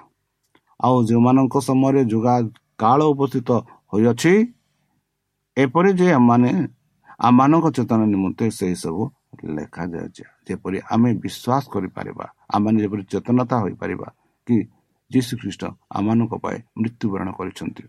ଆଉ 0.80 0.98
ଯେଉଁମାନଙ୍କ 1.10 1.56
ସମୟରେ 1.68 2.02
ଯୋଗା 2.12 2.36
କାଳ 2.82 3.00
ଉପସ୍ଥିତ 3.14 3.50
ହୋଇଅଛି 3.92 4.34
ଏପରି 5.58 5.92
ଯେ 6.00 6.08
ଆମମାନେ 6.18 6.52
ଆମମାନଙ୍କ 7.28 7.66
ଚେତନା 7.78 8.06
ନିମନ୍ତେ 8.14 8.46
ସେହିସବୁ 8.58 9.02
ଲେଖାଯାଉଛି 9.56 10.24
ଯେପରି 10.48 10.78
ଆମେ 10.94 11.10
ବିଶ୍ୱାସ 11.24 11.64
କରିପାରିବା 11.74 12.26
ଆମମାନେ 12.50 12.78
ଯେପରି 12.84 13.04
ଚେତନତା 13.12 13.56
ହୋଇପାରିବା 13.64 14.08
କି 14.48 14.58
ଯୀଶୁ 15.12 15.34
ଖ୍ରୀଷ୍ଟ 15.42 15.64
ଆମମାନଙ୍କ 15.98 16.34
ପାଇଁ 16.44 16.58
ମୃତ୍ୟୁବରଣ 16.82 17.28
କରିଛନ୍ତି 17.38 17.84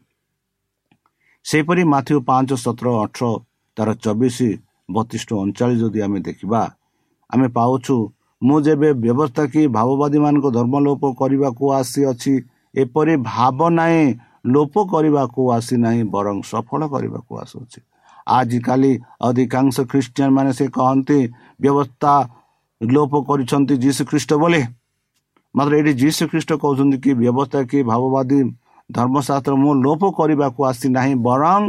ସେହିପରି 1.45 1.83
ମାଥ୍ୟୁ 1.95 2.17
ପାଞ୍ଚ 2.29 2.51
ସତର 2.65 2.87
ଅଠର 3.05 3.25
ତାର 3.77 3.89
ଚବିଶ 4.05 4.39
ବତିଶ 4.91 5.23
ଅଣଚାଳିଶ 5.43 5.81
ଯଦି 5.83 6.01
ଆମେ 6.07 6.19
ଦେଖିବା 6.21 6.63
ଆମେ 7.31 7.47
ପାଉଛୁ 7.49 7.97
ମୁଁ 8.43 8.59
ଯେବେ 8.61 8.89
ବ୍ୟବସ୍ଥା 9.03 9.45
କି 9.53 9.63
ଭାବବାଦୀମାନଙ୍କ 9.69 10.47
ଧର୍ମ 10.59 10.75
ଲୋପ 10.87 11.03
କରିବାକୁ 11.21 11.65
ଆସିଅଛି 11.81 12.35
ଏପରି 12.75 13.15
ଭାବ 13.33 13.59
ନାହିଁ 13.71 14.05
ଲୋପ 14.55 14.75
କରିବାକୁ 14.93 15.41
ଆସିନାହିଁ 15.57 16.03
ବରଂ 16.15 16.37
ସଫଳ 16.51 16.81
କରିବାକୁ 16.95 17.33
ଆସୁଅଛି। 17.43 17.81
ଆଜିକାଲି 18.29 18.93
ଅଧିକାଂଶ 19.21 19.77
ଖ୍ରୀଷ୍ଟିଆନ 19.91 20.31
ମାନେ 20.31 20.51
ସେ 20.59 20.67
କହନ୍ତି 20.69 21.21
ବ୍ୟବସ୍ଥା 21.61 22.13
ଲୋପ 22.81 23.13
କରିଛନ୍ତି 23.29 23.75
ଯୀଶୁ 23.85 24.03
ଖ୍ରୀଷ୍ଟ 24.11 24.31
ବୋଲି। 24.43 24.63
ମାତ୍ର 25.55 25.73
ଏଠି 25.81 25.93
ଯୀଶୁ 26.03 26.23
ଖ୍ରୀଷ୍ଟ 26.31 26.51
କହୁଛନ୍ତି 26.63 26.97
କି 27.05 27.11
ବ୍ୟବସ୍ଥା 27.21 27.61
କି 27.71 27.79
ଭାବବାଦୀ 27.91 28.39
ଧର୍ମଶାସ୍ତ୍ର 28.91 29.53
ମୁଁ 29.63 29.73
ଲୋପ 29.85 30.03
କରିବାକୁ 30.19 30.61
ଆସିନାହିଁ 30.71 31.15
ବରଂ 31.27 31.63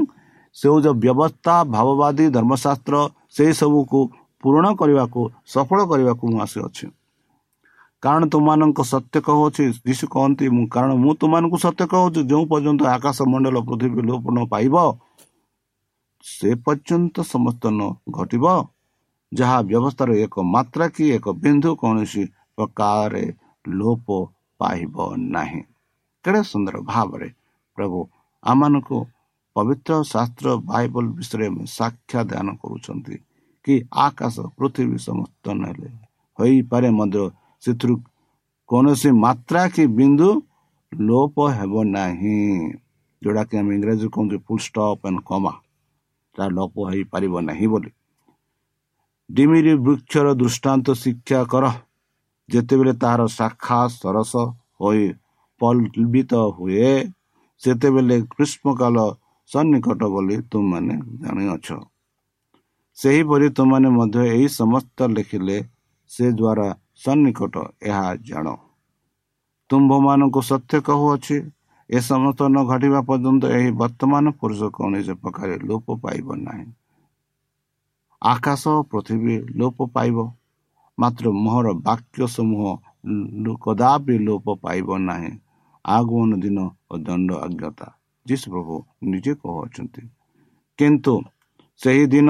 ସେ 0.57 0.67
ଯେଉଁ 0.83 0.95
ବ୍ୟବସ୍ଥା 1.03 1.55
ଭାବବାଦୀ 1.75 2.25
ଧର୍ମଶାସ୍ତ୍ର 2.35 2.95
ସେଇ 3.35 3.51
ସବୁକୁ 3.59 3.99
ପୂରଣ 4.43 4.65
କରିବାକୁ 4.79 5.21
ସଫଳ 5.53 5.79
କରିବାକୁ 5.91 6.23
ମୁଁ 6.31 6.39
ଆସିଅଛି 6.45 6.85
କାରଣ 8.03 8.21
ତୁମମାନଙ୍କ 8.33 8.79
ସତ୍ୟ 8.91 9.17
କହୁଅଛି 9.27 9.63
ଯୀଶୁ 9.87 10.05
କହନ୍ତି 10.13 10.45
ମୁଁ 10.55 10.65
କାରଣ 10.73 10.91
ମୁଁ 11.03 11.11
ତୁମମାନଙ୍କୁ 11.19 11.57
ସତ୍ୟ 11.65 11.83
କହୁଛି 11.91 12.19
ଯେଉଁ 12.29 12.43
ପର୍ଯ୍ୟନ୍ତ 12.51 12.81
ଆକାଶ 12.95 13.17
ମଣ୍ଡଳ 13.31 13.57
ପୃଥିବୀ 13.67 14.01
ଲୋପ 14.09 14.23
ନ 14.35 14.39
ପାଇବ 14.53 14.75
ସେ 16.23 16.49
ପର୍ଯ୍ୟନ୍ତ 16.65 17.15
ସମସ୍ତ 17.33 17.63
ନ 17.77 17.81
ଘଟିବ। 18.17 18.45
ଯାହା 19.31 19.57
ବ୍ୟବସ୍ଥାର 19.61 20.09
ଏକ 20.25 20.35
ମାତ୍ରା 20.53 20.85
କି 20.95 21.05
ଏକ 21.17 21.25
ବିନ୍ଦୁ 21.43 21.69
କୌଣସି 21.81 22.23
ପ୍ରକାରରେ 22.55 23.25
ଲୋପ 23.65 24.07
ପାଇବ 24.59 24.95
ନାହିଁ। 25.35 25.61
କେଡ଼େ 26.25 26.41
ସୁନ୍ଦର 26.51 26.75
ଭାବରେ 26.91 27.29
ପ୍ରଭୁ 27.77 27.99
ଆମମାନଙ୍କୁ 28.43 28.97
ପବିତ୍ର 29.55 29.91
ଶାସ୍ତ୍ର 30.03 30.47
ବାଇବଲ 30.69 31.05
ବିଷୟରେ 31.17 31.47
ସାକ୍ଷା 31.69 32.21
ଦାନ 32.31 32.47
କରୁଛନ୍ତି 32.61 33.15
କି 33.65 33.73
ଆକାଶ 34.05 34.35
ପୃଥିବୀ 34.57 34.97
ସମସ୍ତ 35.07 35.45
ନେଲେ। 35.61 35.89
ହୋଇପାରେ 36.39 36.89
ମଧ୍ୟ 36.99 37.23
ସେଥିରୁ 37.63 37.95
କୌଣସି 38.69 39.09
ମାତ୍ରା 39.25 39.63
କି 39.75 39.83
ବିନ୍ଦୁ 39.97 40.29
ଲୋପ 40.91 41.37
ହେବ 41.57 41.73
ନାହିଁ। 41.97 42.37
ଯେଉଁଟାକି 43.21 43.55
ଆମେ 43.59 43.71
ଇଂରାଜୀରେ 43.77 44.09
କୁହନ୍ତୁ 44.15 44.35
ଫୁଲ୍ 44.45 44.63
ଷ୍ଟପ୍ 44.65 45.01
ଆଣ୍ଡ 45.07 45.19
କମା 45.29 45.53
ତାହା 46.35 46.47
ଲୋପ 46.57 46.75
ହେଇପାରିବ 46.89 47.33
ନାହିଁ 47.49 47.67
ବୋଲି। 47.71 47.89
ଡିମିରି 49.29 49.73
ବୃକ୍ଷର 49.85 50.27
ଦୃଷ୍ଟାନ୍ତ 50.37 50.87
ଶିକ୍ଷା 50.99 51.41
କର 51.51 51.65
ଯେତେବେଳେ 52.49 52.93
ତାହାର 53.01 53.21
ଶାଖା 53.29 53.79
ସରସ 53.93 54.33
ହୋଇ 54.79 55.05
ପଲ୍ବିତ 55.61 56.33
ହୁଏ 56.57 56.93
ସେତେବେଳେ 57.61 58.17
ଗ୍ରୀଷ୍ମକାଳ 58.31 58.95
ସନ୍ନିକଟ 59.49 60.01
ବୋଲି 60.13 60.37
ତୁମମାନେ 60.49 60.95
ଜାଣିଅଛ 61.21 61.67
ସେହିପରି 62.97 63.47
ତୁମମାନେ 63.57 63.89
ମଧ୍ୟ 63.97 64.19
ଏହି 64.27 64.47
ସମସ୍ତ 64.53 64.97
ଲେଖିଲେ 65.11 65.57
ସେ 66.11 66.25
ଦ୍ୱାରା 66.31 66.67
ସନ୍ନିକଟ 67.03 67.55
ଏହା 67.85 68.07
ଜାଣ 68.25 68.47
ତୁମ୍ଭମାନଙ୍କୁ 69.69 70.41
ସତ୍ୟ 70.49 70.81
କହୁଅଛି 70.87 71.37
ଏ 71.89 71.99
ସମସ୍ତ 72.05 72.39
ନ 72.47 72.57
ଘଟିବା 72.65 72.99
ପର୍ଯ୍ୟନ୍ତ 73.05 73.43
ଏହି 73.57 73.69
ବର୍ତ୍ତମାନ 73.77 74.25
ପୁରୁଷ 74.39 74.61
କୌଣସି 74.75 75.13
ପ୍ରକାର 75.21 75.49
ଲୋପ 75.63 75.87
ପାଇବ 76.03 76.27
ନାହିଁ 76.41 76.67
ଆକାଶ 78.21 78.63
ପୃଥିବୀ 78.89 79.35
ଲୋପ 79.59 79.77
ପାଇବ। 79.95 80.17
ମାତ୍ର 80.97 81.25
ମୋହର 81.43 81.67
ବାକ୍ୟ 81.85 82.27
ସମୂହ 82.27 82.63
କଦାପି 83.63 84.15
ଲୋପ 84.27 84.45
ପାଇବ 84.63 84.87
ନାହିଁ। 84.99 85.31
ଆଗମନ 85.85 86.31
ଦିନ 86.43 86.57
ଓ 86.91 86.93
ଦଣ୍ଡ 87.05 87.29
ଅଜ୍ଞତା 87.45 87.87
ଯୀଶୁ 88.25 88.45
ପ୍ରଭୁ 88.53 88.75
ନିଜେ 89.09 89.33
କହୁଅଛନ୍ତି 89.41 90.01
କିନ୍ତୁ 90.79 91.13
ସେହି 91.81 92.03
ଦିନ 92.13 92.29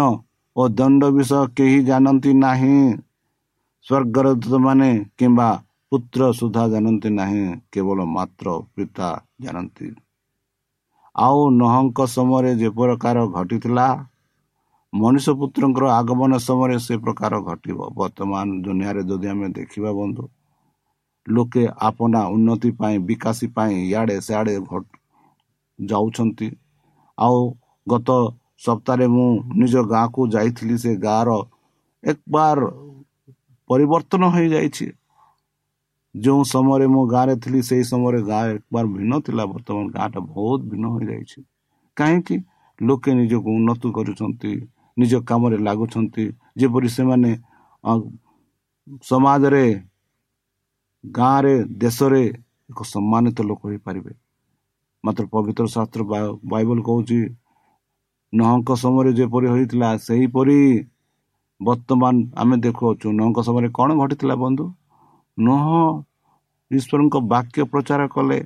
ଓ 0.55 0.61
ଦଣ୍ଡ 0.77 1.01
ବିଷୟ 1.15 1.41
କେହି 1.57 1.79
ଜାଣନ୍ତି 1.89 2.31
ନାହିଁ। 2.43 2.77
ସ୍ୱର୍ଗର 3.87 4.27
ଦୂତମାନେ 4.41 4.89
କିମ୍ବା 5.17 5.49
ପୁତ୍ର 5.91 6.21
ସୁଦ୍ଧା 6.39 6.63
ଜାଣନ୍ତି 6.73 7.09
ନାହିଁ 7.19 7.43
କେବଳ 7.71 7.99
ମାତ୍ର 8.15 8.47
ପିତା 8.73 9.09
ଜାଣନ୍ତି। 9.41 9.87
ଆଉ 11.15 11.39
ନହଙ୍କ 11.59 11.97
ସମୟରେ 12.15 12.51
ଯେ 12.61 12.69
ପ୍ରକାର 12.77 13.17
ଘଟିଥିଲା 13.35 13.87
ମଣିଷ 14.93 15.25
ପୁତ୍ରଙ୍କର 15.39 15.85
ଆଗମନ 15.99 16.31
ସମୟରେ 16.47 16.77
ସେ 16.85 16.95
ପ୍ରକାର 16.97 17.33
ଘଟିବ। 17.41 17.79
ବର୍ତ୍ତମାନ 17.99 18.47
ଦୁନିଆରେ 18.65 19.01
ଯଦି 19.09 19.27
ଆମେ 19.33 19.47
ଦେଖିବା 19.57 19.91
ବନ୍ଧୁ 19.99 20.23
ଲୋକେ 21.27 21.63
ଆପଣା 21.87 22.21
ଉନ୍ନତି 22.35 22.69
ପାଇଁ 22.79 22.95
ବିକାଶୀ 23.09 23.47
ପାଇଁ 23.55 23.73
ଇଆଡ଼େ 23.89 24.15
ସିଆଡ଼େ 24.27 24.55
ଯାଉଛନ୍ତି। 25.79 26.47
ଆଉ 27.17 27.39
ଗତ 27.87 28.09
ସପ୍ତାହରେ 28.65 29.07
ମୁଁ 29.15 29.27
ନିଜ 29.59 29.73
ଗାଁକୁ 29.93 30.21
ଯାଇଥିଲି 30.33 30.75
ସେ 30.83 30.91
ଗାଁର 31.07 31.29
ଏକବାର 32.03 32.59
ପରିବର୍ତ୍ତନ 33.69 34.23
ହୋଇଯାଇଛି। 34.35 34.87
ଯେଉଁ 36.15 36.41
ସମୟରେ 36.53 36.87
ମୁଁ 36.93 37.03
ଗାଁରେ 37.13 37.35
ଥିଲି 37.43 37.59
ସେହି 37.69 37.83
ସମୟରେ 37.91 38.19
ଗାଁ 38.31 38.43
ଏକବାର 38.55 38.85
ଭିନ୍ନ 38.95 39.13
ଥିଲା। 39.25 39.43
ବର୍ତ୍ତମାନ 39.53 39.85
ଗାଁଟା 39.97 40.19
ବହୁତ 40.33 40.59
ଭିନ୍ନ 40.71 40.85
ହୋଇଯାଇଛି। 40.95 41.39
କାହିଁକି? 41.97 42.35
ଲୋକେ 42.79 43.11
ନିଜକୁ 43.19 43.49
ଉନ୍ନତି 43.57 43.87
କରୁଛନ୍ତି। 43.97 44.51
ନିଜ 44.99 45.13
କାମରେ 45.29 45.57
ଲାଗୁଛନ୍ତି। 45.67 46.25
ଯେପରି 46.59 46.89
ସେମାନେ 46.97 47.31
ସମାଜରେ 49.09 49.65
ଗାଁରେ 51.03 51.55
ଦେଶରେ 51.81 52.21
ଏକ 52.71 52.79
ସମ୍ମାନିତ 52.93 53.37
ଲୋକ 53.49 53.61
ହୋଇପାରିବେ। 53.69 54.13
ମାତ୍ର 55.03 55.23
ପବିତ୍ର 55.33 55.65
ଶାସ୍ତ୍ର 55.75 56.01
ବାଇବଲ 56.51 56.77
କହୁଛି 56.87 57.19
ନହଙ୍କ 58.33 58.69
ସମୟରେ 58.83 59.11
ଯେପରି 59.19 59.47
ହୋଇଥିଲା 59.53 59.89
ସେହିପରି 60.07 60.59
ବର୍ତ୍ତମାନ 61.61 62.15
ଆମେ 62.41 62.55
ଦେଖୁଅଛୁ। 62.65 63.07
ନହଙ୍କ 63.19 63.39
ସମୟରେ 63.47 63.69
କ'ଣ 63.77 63.89
ଘଟିଥିଲା 64.01 64.35
ବନ୍ଧୁ? 64.43 64.65
ନହ 65.37 65.65
ଈଶ୍ୱରଙ୍କ 66.71 67.15
ବାକ୍ୟ 67.33 67.61
ପ୍ରଚାର 67.71 68.01
କଲେ 68.15 68.39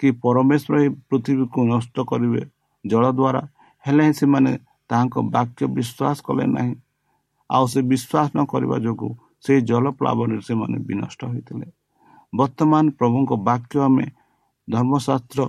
କି 0.00 0.08
ପରମେଶ୍ୱର 0.24 0.74
ଏହି 0.82 0.90
ପୃଥିବୀକୁ 1.08 1.58
ନଷ୍ଟ 1.72 1.96
କରିବେ 2.10 2.42
ଜଳ 2.84 3.04
ଦ୍ୱାରା 3.18 3.42
ହେଲେ 3.84 4.02
ହିଁ 4.06 4.14
ସେମାନେ 4.20 4.50
ତାହାଙ୍କ 4.90 5.16
ବାକ୍ୟ 5.34 5.62
ବିଶ୍ୱାସ 5.76 6.16
କଲେ 6.26 6.44
ନାହିଁ। 6.56 6.74
ଆଉ 7.50 7.64
ସେ 7.72 7.80
ବିଶ୍ୱାସ 7.92 8.28
ନ 8.36 8.40
କରିବା 8.52 8.76
ଯୋଗୁଁ 8.86 9.10
ସେହି 9.44 9.60
ଜଳ 9.70 9.84
ପ୍ଲାବନରେ 9.98 10.40
ସେମାନେ 10.48 10.76
ବିନଷ୍ଟ 10.88 11.20
ହୋଇଥିଲେ। 11.30 11.66
ବର୍ତ୍ତମାନ 12.32 12.84
ପ୍ରଭୁଙ୍କ 12.98 13.30
ବାକ୍ୟ 13.48 13.74
ଆମେ 13.86 14.06
ଧର୍ମଶାସ୍ତ୍ର 14.68 15.40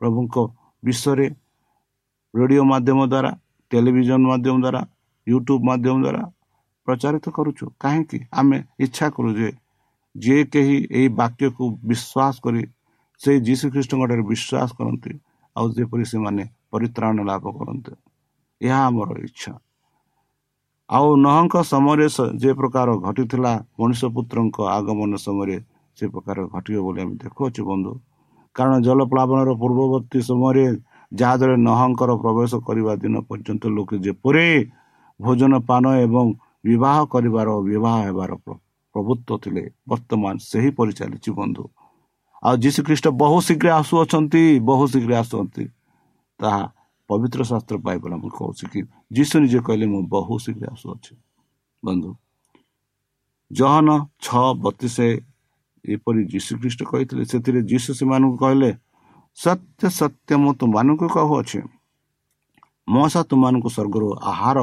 ପ୍ରଭୁଙ୍କ 0.00 0.36
ବିଷୟରେ 0.82 1.26
ରେଡ଼ିଓ 2.34 2.62
ମାଧ୍ୟମ 2.72 2.98
ଦ୍ୱାରା 3.12 3.30
ଟେଲିଭିଜନ 3.70 4.20
ମାଧ୍ୟମ 4.32 4.56
ଦ୍ୱାରା 4.64 4.80
ୟୁଟ୍ୟୁବ୍ 5.26 5.62
ମାଧ୍ୟମ 5.64 5.96
ଦ୍ୱାରା 6.04 6.22
ପ୍ରଚାରିତ 6.86 7.26
କରୁଛୁ। 7.36 7.64
କାହିଁକି? 7.82 8.18
ଆମେ 8.32 8.58
ଇଚ୍ଛା 8.84 9.06
କରୁ 9.14 9.30
ଯେ 9.38 9.50
ଯିଏ 10.14 10.42
କେହି 10.52 10.76
ଏହି 10.98 11.08
ବାକ୍ୟକୁ 11.20 11.64
ବିଶ୍ୱାସ 11.90 12.34
କରି 12.44 12.62
ସେଇ 13.20 13.38
ଯୀଶୁଖ୍ରୀଷ୍ଟଙ୍କ 13.46 14.02
ଠାରେ 14.10 14.24
ବିଶ୍ୱାସ 14.32 14.68
କରନ୍ତି 14.78 15.12
ଆଉ 15.56 15.66
ଯେପରି 15.76 16.04
ସେମାନେ 16.12 16.44
ପରିତ୍ରାଣ 16.72 17.16
ଲାଭ 17.30 17.44
କରନ୍ତି। 17.58 17.92
ଏହା 18.60 18.78
ଆମର 18.88 19.10
ଇଚ୍ଛା। 19.26 19.52
ଆଉ 20.90 21.06
ନହଙ୍କ 21.24 21.54
ସମୟରେ 21.72 22.06
ଯେ 22.42 22.50
ପ୍ରକାର 22.58 22.88
ଘଟିଥିଲା 23.06 23.52
ମଣିଷ 23.78 24.00
ପୁତ୍ରଙ୍କ 24.14 24.56
ଆଗମନ 24.76 25.12
ସମୟରେ 25.26 25.56
ସେ 25.98 26.04
ପ୍ରକାର 26.14 26.36
ଘଟିବ 26.54 26.76
ବୋଲି 26.86 27.00
ଆମେ 27.04 27.14
ଦେଖୁଅଛୁ 27.22 27.62
ବନ୍ଧୁ। 27.70 27.92
କାରଣ 28.56 28.74
ଜଳପ୍ଲାବନର 28.86 29.50
ପୂର୍ବବର୍ତ୍ତୀ 29.62 30.18
ସମୟରେ 30.30 30.64
ଯାହାଦ୍ୱାରା 31.12 31.56
ନହଙ୍କର 31.68 32.10
ପ୍ରବେଶ 32.24 32.52
କରିବା 32.66 32.92
ଦିନ 33.02 33.14
ପର୍ଯ୍ୟନ୍ତ 33.28 33.64
ଲୋକେ 33.76 33.96
ଯେପରି 34.06 34.48
ଭୋଜନ 35.20 35.52
ପାନ 35.68 35.84
ଏବଂ 36.06 36.26
ବିବାହ 36.66 36.98
କରିବାର 37.12 37.48
ବିବାହ 37.68 37.96
ହେବାର 38.06 38.30
ପ୍ରଭୁତ୍ୱ 38.94 39.40
ଥିଲେ 39.42 39.64
ବର୍ତ୍ତମାନ 39.90 40.34
ସେହିପରି 40.50 40.92
ଚାଲିଛି 40.98 41.30
ବନ୍ଧୁ। 41.40 41.64
ଆଉ 42.42 42.54
ଯୀଶୁ 42.64 42.80
ଖ୍ରୀଷ୍ଟ 42.86 43.06
ବହୁ 43.20 43.36
ଶୀଘ୍ର 43.46 43.68
ଆସୁଅଛନ୍ତି 43.80 44.42
ବହୁ 44.68 44.84
ଶୀଘ୍ର 44.92 45.12
ଆସୁଛନ୍ତି 45.22 45.64
ତାହା 46.40 46.62
ପବିତ୍ର 47.10 47.40
ଶାସ୍ତ୍ର 47.50 47.76
ପାଇଗଲା 47.86 48.16
ମୁଁ 48.22 48.30
କହୁଛି 48.30 48.64
କି 48.72 48.80
ଯୀଶୁ 49.16 49.34
ନିଜେ 49.42 49.60
କହିଲେ 49.66 49.86
ମୁଁ 49.92 50.02
ବହୁ 50.12 50.34
ଶୀଘ୍ର 50.44 50.64
ଆସୁଅଛି 50.74 51.12
ବନ୍ଧୁ 51.82 52.10
ଜହନ 53.50 53.88
ଛଅ 54.24 54.46
ବତିଶ 54.62 54.96
ଏପରି 55.84 56.20
ଯୀଶୁ 56.32 56.52
ଖ୍ରୀଷ୍ଟ 56.60 56.80
କହିଥିଲେ 56.90 57.24
ସେଥିରେ 57.32 57.60
ଯୀଶୁ 57.70 57.90
ସେମାନଙ୍କୁ 57.98 58.36
କହିଲେ 58.42 58.70
ସତ୍ୟ 59.38 59.82
ସତ୍ୟ 59.90 60.32
ମୁଁ 60.42 60.52
ତୁମମାନଙ୍କୁ 60.60 61.06
କହୁଅଛି 61.16 61.58
ମଶା 62.88 63.20
ତୁମମାନଙ୍କୁ 63.30 63.68
ସ୍ୱର୍ଗରୁ 63.76 64.08
ଆହାର 64.32 64.58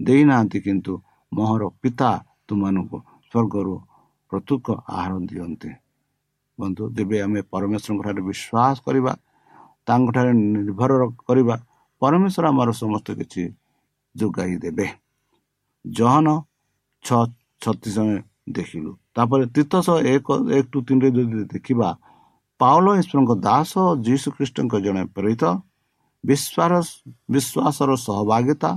ଦେଇନାହାନ୍ତି 0.00 0.58
କିନ୍ତୁ 0.66 0.92
ମୋହର 1.32 1.62
ପିତା 1.82 2.10
ତୁମମାନଙ୍କୁ 2.48 2.98
ସ୍ୱର୍ଗରୁ 3.32 3.74
ପ୍ରତୁକ 4.32 4.66
ଆହାର 4.90 5.12
ଦିଅନ୍ତି 5.28 5.70
ବନ୍ଧୁ 6.58 6.82
ଯେବେ 6.96 7.16
ଆମେ 7.24 7.40
ପରମେଶ୍ୱରଙ୍କ 7.52 8.02
ଠାରେ 8.06 8.22
ବିଶ୍ୱାସ 8.30 8.76
କରିବା 8.86 9.12
ତାଙ୍କଠାରେ 9.88 10.32
ନିର୍ଭର 10.54 10.92
କରିବା 11.22 11.56
ପରମେଶ୍ୱର 12.02 12.44
ଆମର 12.52 12.68
ସମସ୍ତ 12.82 13.08
କିଛି 13.18 13.42
ଯୋଗାଇ 14.14 14.54
ଦେବେ। 14.64 14.86
ଜହନ 15.84 16.26
ଛଅ 17.04 17.22
ଛତିଶ 17.62 17.96
ଦେଖିଲୁ। 18.56 18.90
ତାପରେ 19.14 19.44
ତୀର୍ଥଶହ 19.54 19.96
ଏକ 20.14 20.28
ଏକ 20.56 20.64
ଟୁ 20.72 20.78
ତିନିରେ 20.86 21.08
ଯଦି 21.16 21.44
ଦେଖିବା 21.54 21.88
ପାଉଲ 22.60 22.86
ଈଶ୍ୱରଙ୍କ 23.00 23.32
ଦାସ 23.46 23.72
ଯୀଶୁ 24.06 24.28
ଖ୍ରୀଷ୍ଟଙ୍କ 24.36 24.74
ଜଣେ 24.84 25.02
ପ୍ରେରିତ 25.16 25.44
ବିଶ୍ୱାସ 26.24 26.86
ବିଶ୍ୱାସର 27.32 27.90
ସହଭାଗିତା 28.06 28.70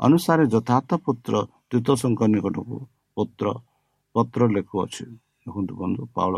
ଅନୁସାରେ 0.00 0.44
ଯଥାର୍ଥ 0.54 0.90
ପୁତ୍ର 1.04 1.34
ତୀର୍ଥଶଙ୍କ 1.70 2.20
ନିକଟକୁ 2.32 2.76
ପୁତ୍ର 3.16 3.46
ପତ୍ର 4.14 4.40
ଲେଖୁଅଛି। 4.56 5.04
ଦେଖନ୍ତୁ 5.44 5.72
ବନ୍ଧୁ 5.80 6.02
ପାଉଳ 6.16 6.34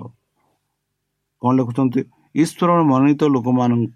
କ'ଣ 1.42 1.52
ଲେଖୁଛନ୍ତି? 1.58 2.00
ଈଶ୍ୱର 2.34 2.70
ମନୋନୀତ 2.90 3.22
ଲୋକମାନଙ୍କ 3.34 3.90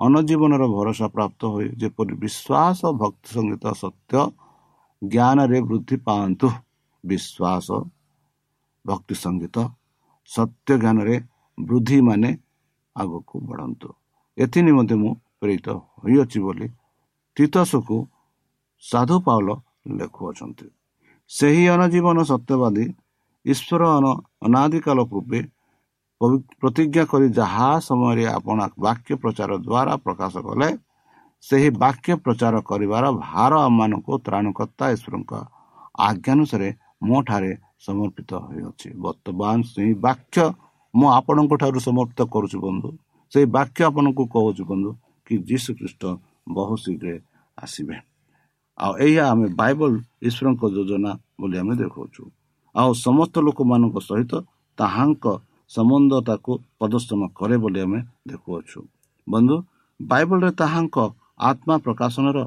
ଅନଜୀବନର 0.00 0.62
ଭରସା 0.74 1.06
ପ୍ରାପ୍ତ 1.14 1.40
ହୋଇ 1.52 1.66
ଯେପରି 1.80 2.14
ବିଶ୍ୱାସ 2.22 2.80
ଭକ୍ତି 3.00 3.28
ସଙ୍ଗୀତ 3.34 3.64
ସତ୍ୟ 3.82 4.20
ଜ୍ଞାନରେ 5.02 5.58
ବୃଦ୍ଧି 5.68 5.96
ପାଆନ୍ତୁ 6.06 6.48
ବିଶ୍ୱାସ 7.04 7.68
ଭକ୍ତି 8.84 9.14
ସଙ୍ଗୀତ 9.22 9.56
ସତ୍ୟ 10.30 10.70
ଜ୍ଞାନରେ 10.82 11.16
ବୃଦ୍ଧି 11.58 11.98
ମାନେ 12.08 12.30
ଆଗକୁ 12.96 13.34
ବଢ଼ନ୍ତୁ। 13.48 13.88
ଏଥି 14.38 14.60
ନିମନ୍ତେ 14.66 14.94
ମୁଁ 15.02 15.12
ପ୍ରେରିତ 15.40 15.68
ହୋଇଅଛି 16.00 16.38
ବୋଲି 16.44 16.66
ତିତସକୁ 17.36 17.96
ସାଧୁ 18.84 19.16
ପାଉଲ 19.26 19.48
ଲେଖୁଅଛନ୍ତି। 19.98 20.66
ସେହି 21.30 21.64
ଅନଜୀବନ 21.74 22.16
ସତ୍ୟବାଦୀ 22.30 22.84
ଈଶ୍ୱର 23.44 23.82
ଅନାଦିକାଳ 24.46 24.98
ପୂର୍ବେ 25.10 25.40
ପ୍ରତିଜ୍ଞା 26.20 27.04
କରି 27.10 27.26
ଯାହା 27.34 27.68
ସମୟରେ 27.88 28.24
ଆପଣ 28.36 28.58
ବାକ୍ୟ 28.86 29.10
ପ୍ରଚାର 29.22 29.50
ଦ୍ୱାରା 29.62 29.94
ପ୍ରକାଶ 30.06 30.34
କଲେ 30.46 30.68
ସେହି 31.44 31.68
ବାକ୍ୟ 31.78 32.10
ପ୍ରଚାର 32.24 32.54
କରିବାର 32.70 33.04
ଭାର 33.24 33.52
ଆମମାନଙ୍କୁ 33.68 34.12
ତ୍ରାଣକର୍ତ୍ତା 34.26 34.84
ଈଶ୍ୱରଙ୍କ 34.94 35.32
ଆଜ୍ଞାନୁସାରେ 36.08 36.68
ମୋ 37.08 37.18
ଠାରେ 37.28 37.52
ସମର୍ପିତ 37.86 38.30
ହୋଇଅଛି। 38.46 38.88
ବର୍ତ୍ତମାନ 39.04 39.56
ସେହି 39.74 39.92
ବାକ୍ୟ 40.06 40.38
ମୁଁ 40.94 41.08
ଆପଣଙ୍କ 41.18 41.52
ଠାରୁ 41.62 41.78
ସମର୍ପିତ 41.88 42.20
କରୁଛି 42.34 42.58
ବନ୍ଧୁ। 42.66 42.88
ସେଇ 43.32 43.46
ବାକ୍ୟ 43.56 43.80
ଆପଣଙ୍କୁ 43.88 44.22
କହୁଛି 44.34 44.62
ବନ୍ଧୁ 44.70 44.90
କି 45.26 45.34
ଯୀଶୁ 45.48 45.70
ଖ୍ରୀଷ୍ଟ 45.78 46.02
ବହୁ 46.56 46.74
ଶୀଘ୍ର 46.84 47.08
ଆସିବେ। 47.58 47.96
ଆଉ 48.78 48.92
ଏହା 49.06 49.22
ଆମେ 49.32 49.46
ବାଇବଲ 49.60 49.92
ଈଶ୍ୱରଙ୍କ 50.28 50.62
ଯୋଜନା 50.76 51.12
ବୋଲି 51.38 51.56
ଆମେ 51.62 51.74
ଦେଖାଉଛୁ 51.82 52.22
ଆଉ 52.74 52.90
ସମସ୍ତ 53.06 53.34
ଲୋକମାନଙ୍କ 53.46 53.96
ସହିତ 54.08 54.32
ତାହାଙ୍କ 54.78 55.24
ସମ୍ବନ୍ଧତାକୁ 55.70 56.52
ପ୍ରଦର୍ଶନ 56.78 57.20
କରେ 57.38 57.56
ବୋଲି 57.62 57.80
ଆମେ 57.84 58.00
ଦେଖୁଅଛୁ। 58.28 58.78
ବନ୍ଧୁ 59.26 59.56
ବାଇବଲରେ 60.00 60.50
ତାହାଙ୍କ 60.60 60.96
ଆତ୍ମା 61.48 61.74
ପ୍ରକାଶନର 61.84 62.38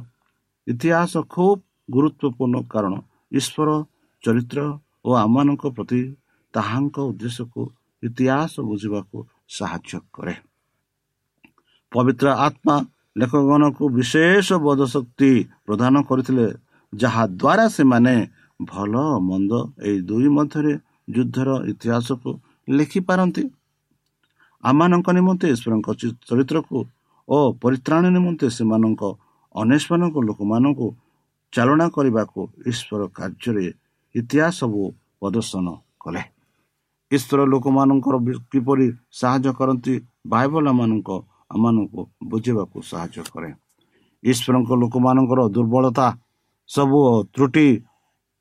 ଇତିହାସ 0.68 1.14
ଖୁବ୍ 1.34 1.60
ଗୁରୁତ୍ୱପୂର୍ଣ୍ଣ 1.90 2.58
କାରଣ। 2.74 2.94
ଈଶ୍ୱର 3.32 3.70
ଚରିତ୍ର 4.24 4.60
ଓ 5.08 5.10
ଆମମାନଙ୍କ 5.24 5.64
ପ୍ରତି 5.76 6.02
ତାହାଙ୍କ 6.54 6.98
ଉଦ୍ଦେଶ୍ୟକୁ 7.10 7.62
ଇତିହାସ 8.04 8.54
ବୁଝିବାକୁ 8.70 9.18
ସାହାଯ୍ୟ 9.58 9.94
କରେ। 10.16 10.36
ପବିତ୍ର 11.92 12.28
ଆତ୍ମା 12.48 12.76
ଲେଖକଗଣକୁ 13.20 13.84
ବିଶେଷ 13.98 14.48
ବୋଧ 14.66 14.82
ଶକ୍ତି 14.96 15.32
ପ୍ରଦାନ 15.66 15.94
କରିଥିଲେ 16.10 16.48
ଯାହାଦ୍ୱାରା 16.94 17.66
ସେମାନେ 17.78 18.16
ଭଲ 18.60 18.94
ମନ୍ଦ 19.30 19.52
ଏହି 19.86 20.00
ଦୁଇ 20.10 20.30
ମଧ୍ୟରେ 20.38 20.74
ଯୁଦ୍ଧର 21.16 21.50
ଇତିହାସକୁ 21.72 22.30
ଲେଖିପାରନ୍ତି। 22.78 23.44
ଆମମାନଙ୍କ 24.64 25.08
ନିମନ୍ତେ 25.18 25.46
ଈଶ୍ୱରଙ୍କ 25.56 25.88
ଚରିତ୍ରକୁ 26.28 26.78
ଓ 27.28 27.38
ପରିତ୍ରାଣ 27.64 28.04
ନିମନ୍ତେ 28.16 28.48
ସେମାନଙ୍କ 28.58 29.02
ଅନେଶମାନଙ୍କ 29.56 30.16
ଲୋକମାନଙ୍କୁ 30.28 30.88
ଚାଳନା 31.54 31.86
କରିବାକୁ 31.96 32.40
ଈଶ୍ୱର 32.72 33.02
କାର୍ଯ୍ୟରେ 33.18 33.66
ଇତିହାସ 34.16 34.54
ସବୁ 34.60 34.82
ପ୍ରଦର୍ଶନ 35.20 35.68
କଲେ। 36.04 36.22
ଈଶ୍ୱର 37.12 37.40
ଲୋକମାନଙ୍କର 37.54 38.16
କିପରି 38.52 38.88
ସାହାଯ୍ୟ 39.20 39.52
କରନ୍ତି 39.60 39.94
ବାଇବଲ 40.34 40.66
ମାନଙ୍କ 40.80 41.10
ଆମମାନଙ୍କୁ 41.54 42.02
ବୁଝିବାକୁ 42.32 42.78
ସାହାଯ୍ୟ 42.92 43.24
କରେ। 43.34 43.50
ଈଶ୍ୱରଙ୍କ 44.24 44.70
ଲୋକମାନଙ୍କର 44.82 45.40
ଦୁର୍ବଳତା 45.56 46.08
ସବୁ 46.70 47.00
ତ୍ରୁଟି 47.34 47.68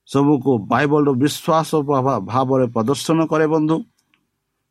ସବୁକୁ 0.08 0.50
ବାଇବଲର 0.72 1.10
ବିଶ୍ୱାସ 1.22 1.70
ଭାବରେ 2.30 2.66
ପ୍ରଦର୍ଶନ 2.74 3.18
କରେ 3.30 3.46
ବନ୍ଧୁ। 3.54 3.76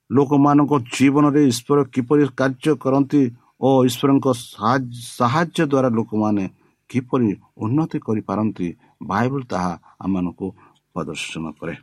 ଲୋକମାନଙ୍କ 0.10 0.74
ଜୀବନରେ 0.96 1.42
ଈଶ୍ୱର 1.52 1.80
କିପରି 1.94 2.24
କାର୍ଯ୍ୟ 2.40 2.74
କରନ୍ତି 2.84 3.22
ଓ 3.62 3.70
ଈଶ୍ୱରଙ୍କ 3.90 4.28
ସାହାଯ୍ୟ 5.18 5.64
ଦ୍ୱାରା 5.72 5.90
ଲୋକମାନେ 5.98 6.46
କିପରି 6.90 7.30
ଉନ୍ନତି 7.64 7.98
କରିପାରନ୍ତି 8.08 8.68
ବାଇବଲ 9.12 9.42
ତାହା 9.52 9.74
ଆମମାନଙ୍କୁ 10.04 10.48
ପ୍ରଦର୍ଶନ 10.94 11.46
କରେ। 11.60 11.76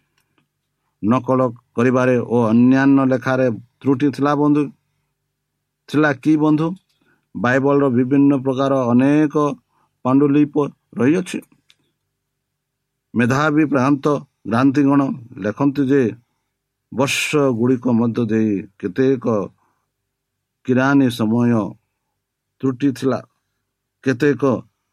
ନକଲ 1.02 1.40
କରିବାରେ 1.76 2.16
ଓ 2.34 2.36
ଅନ୍ୟାନ୍ୟ 2.52 3.00
ଲେଖାରେ 3.12 3.46
ତ୍ରୁଟି 3.80 4.06
ଥିଲା 4.16 4.32
ବନ୍ଧୁ? 4.42 4.62
ଥିଲା 5.88 6.10
କି 6.22 6.32
ବନ୍ଧୁ? 6.44 6.66
ବାଇବଲର 7.34 7.84
ବିଭିନ୍ନ 7.96 8.32
ପ୍ରକାର 8.44 8.72
ଅନେକ 8.92 9.34
ପାଣ୍ଡୁଲିପ 10.04 10.54
ରହିଅଛି। 10.98 11.38
ମେଧାବୀ 13.14 13.64
ପ୍ରାନ୍ତ 13.72 14.04
ଭ୍ରାନ୍ତିଗଣ 14.48 15.00
ଲେଖନ୍ତି 15.44 15.82
ଯେ 15.90 16.02
ବର୍ଷ 16.96 17.28
ଗୁଡ଼ିକ 17.58 17.84
ମଧ୍ୟ 17.94 18.22
ଦେଇ 18.26 18.52
କେତେକ 18.80 19.24
କିରାନୀ 20.66 21.08
ସମୟ 21.18 21.52
ତ୍ରୁଟି 22.60 22.88
ଥିଲା 22.98 23.20
କେତେକ 24.04 24.42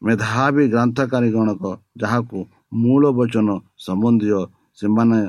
ମେଧାବୀ 0.02 0.64
ଗ୍ରାନ୍ଥକାରୀଗଣକ 0.68 1.62
ଯାହାକୁ 2.00 2.38
ମୂଳ 2.76 3.02
ବଚନ 3.18 3.48
ସମ୍ବନ୍ଧୀୟ 3.78 4.40
ସେମାନେ 4.78 5.20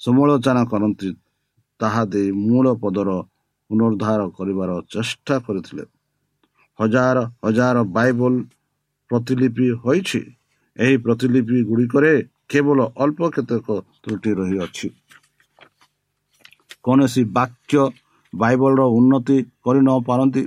ସମାଲୋଚନା 0.00 0.62
କରନ୍ତି 0.72 1.08
ତାହା 1.80 2.02
ଦେଇ 2.12 2.28
ମୂଳ 2.40 2.66
ପଦର 2.82 3.10
ପୁନରୁଦ୍ଧାର 3.70 4.20
କରିବାର 4.36 4.70
ଚେଷ୍ଟା 4.92 5.36
କରିଥିଲେ 5.46 5.84
ହଜାର 6.78 7.16
ହଜାର 7.42 7.76
ବାଇବଲ 7.96 8.34
ପ୍ରତିଲିପି 9.10 9.66
ହୋଇଛି 9.82 10.20
ଏହି 10.76 10.96
ପ୍ରତିଲିପି 11.04 11.56
ଗୁଡ଼ିକରେ 11.64 12.12
କେବଳ 12.50 12.78
ଅଳ୍ପ 12.96 13.20
କେତେକ 13.34 13.66
ତ୍ରୁଟି 14.02 14.30
ରହିଅଛି 14.40 14.88
କୌଣସି 16.84 17.22
ବାକ୍ୟ 17.36 17.82
ବାଇବଲର 18.32 18.82
ଉନ୍ନତି 18.98 19.36
କରି 19.64 19.80
ନ 19.80 19.90
ପାରନ୍ତି। 20.08 20.42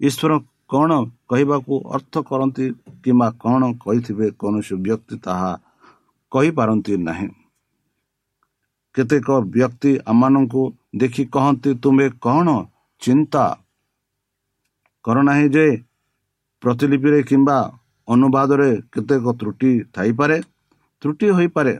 ଈଶ୍ୱର 0.00 0.32
କ'ଣ 0.70 0.90
କହିବାକୁ 1.30 1.74
ଅର୍ଥ 1.96 2.14
କରନ୍ତି 2.30 2.66
କିମ୍ବା 3.04 3.28
କ'ଣ 3.42 3.62
କହିଥିବେ 3.84 4.26
କୌଣସି 4.40 4.74
ବ୍ୟକ୍ତି 4.84 5.16
ତାହା 5.24 5.50
କହିପାରନ୍ତି 6.32 6.94
ନାହିଁ। 7.08 7.28
କେତେକ 8.94 9.28
ବ୍ୟକ୍ତି 9.54 9.92
ଆମମାନଙ୍କୁ 10.06 10.62
ଦେଖି 11.00 11.22
କହନ୍ତି 11.34 11.70
ତୁମେ 11.82 12.06
କ'ଣ 12.24 12.46
ଚିନ୍ତା 13.02 13.44
କର 15.04 15.16
ନାହିଁ 15.28 15.48
ଯେ 15.54 15.66
ପ୍ରତିଲିପିରେ 16.62 17.18
କିମ୍ବା 17.30 17.58
ଅନୁବାଦରେ 18.08 18.70
କେତେକ 18.92 19.24
ତ୍ରୁଟି 19.40 19.72
ଥାଇପାରେ? 19.94 20.36
ତ୍ରୁଟି 21.02 21.26
ହୋଇପାରେ। 21.36 21.74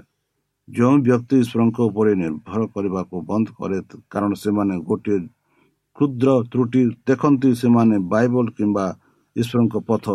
ଯେଉଁ 0.69 0.97
ବ୍ୟକ୍ତି 1.07 1.37
ଈଶ୍ୱରଙ୍କ 1.45 1.79
ଉପରେ 1.89 2.13
ନିର୍ଭର 2.23 2.61
କରିବାକୁ 2.75 3.15
ବନ୍ଦ 3.29 3.47
କରେ 3.59 3.79
କାରଣ 4.13 4.33
ସେମାନେ 4.43 4.75
ଗୋଟିଏ 4.89 5.19
କ୍ଷୁଦ୍ର 5.97 6.29
ତ୍ରୁଟି 6.51 6.83
ଦେଖନ୍ତି 7.09 7.51
ସେମାନେ 7.63 7.97
ବାଇବଲ 8.13 8.47
କିମ୍ବା 8.59 8.87
ଈଶ୍ୱରଙ୍କ 9.37 9.75
ପଥ 9.89 10.07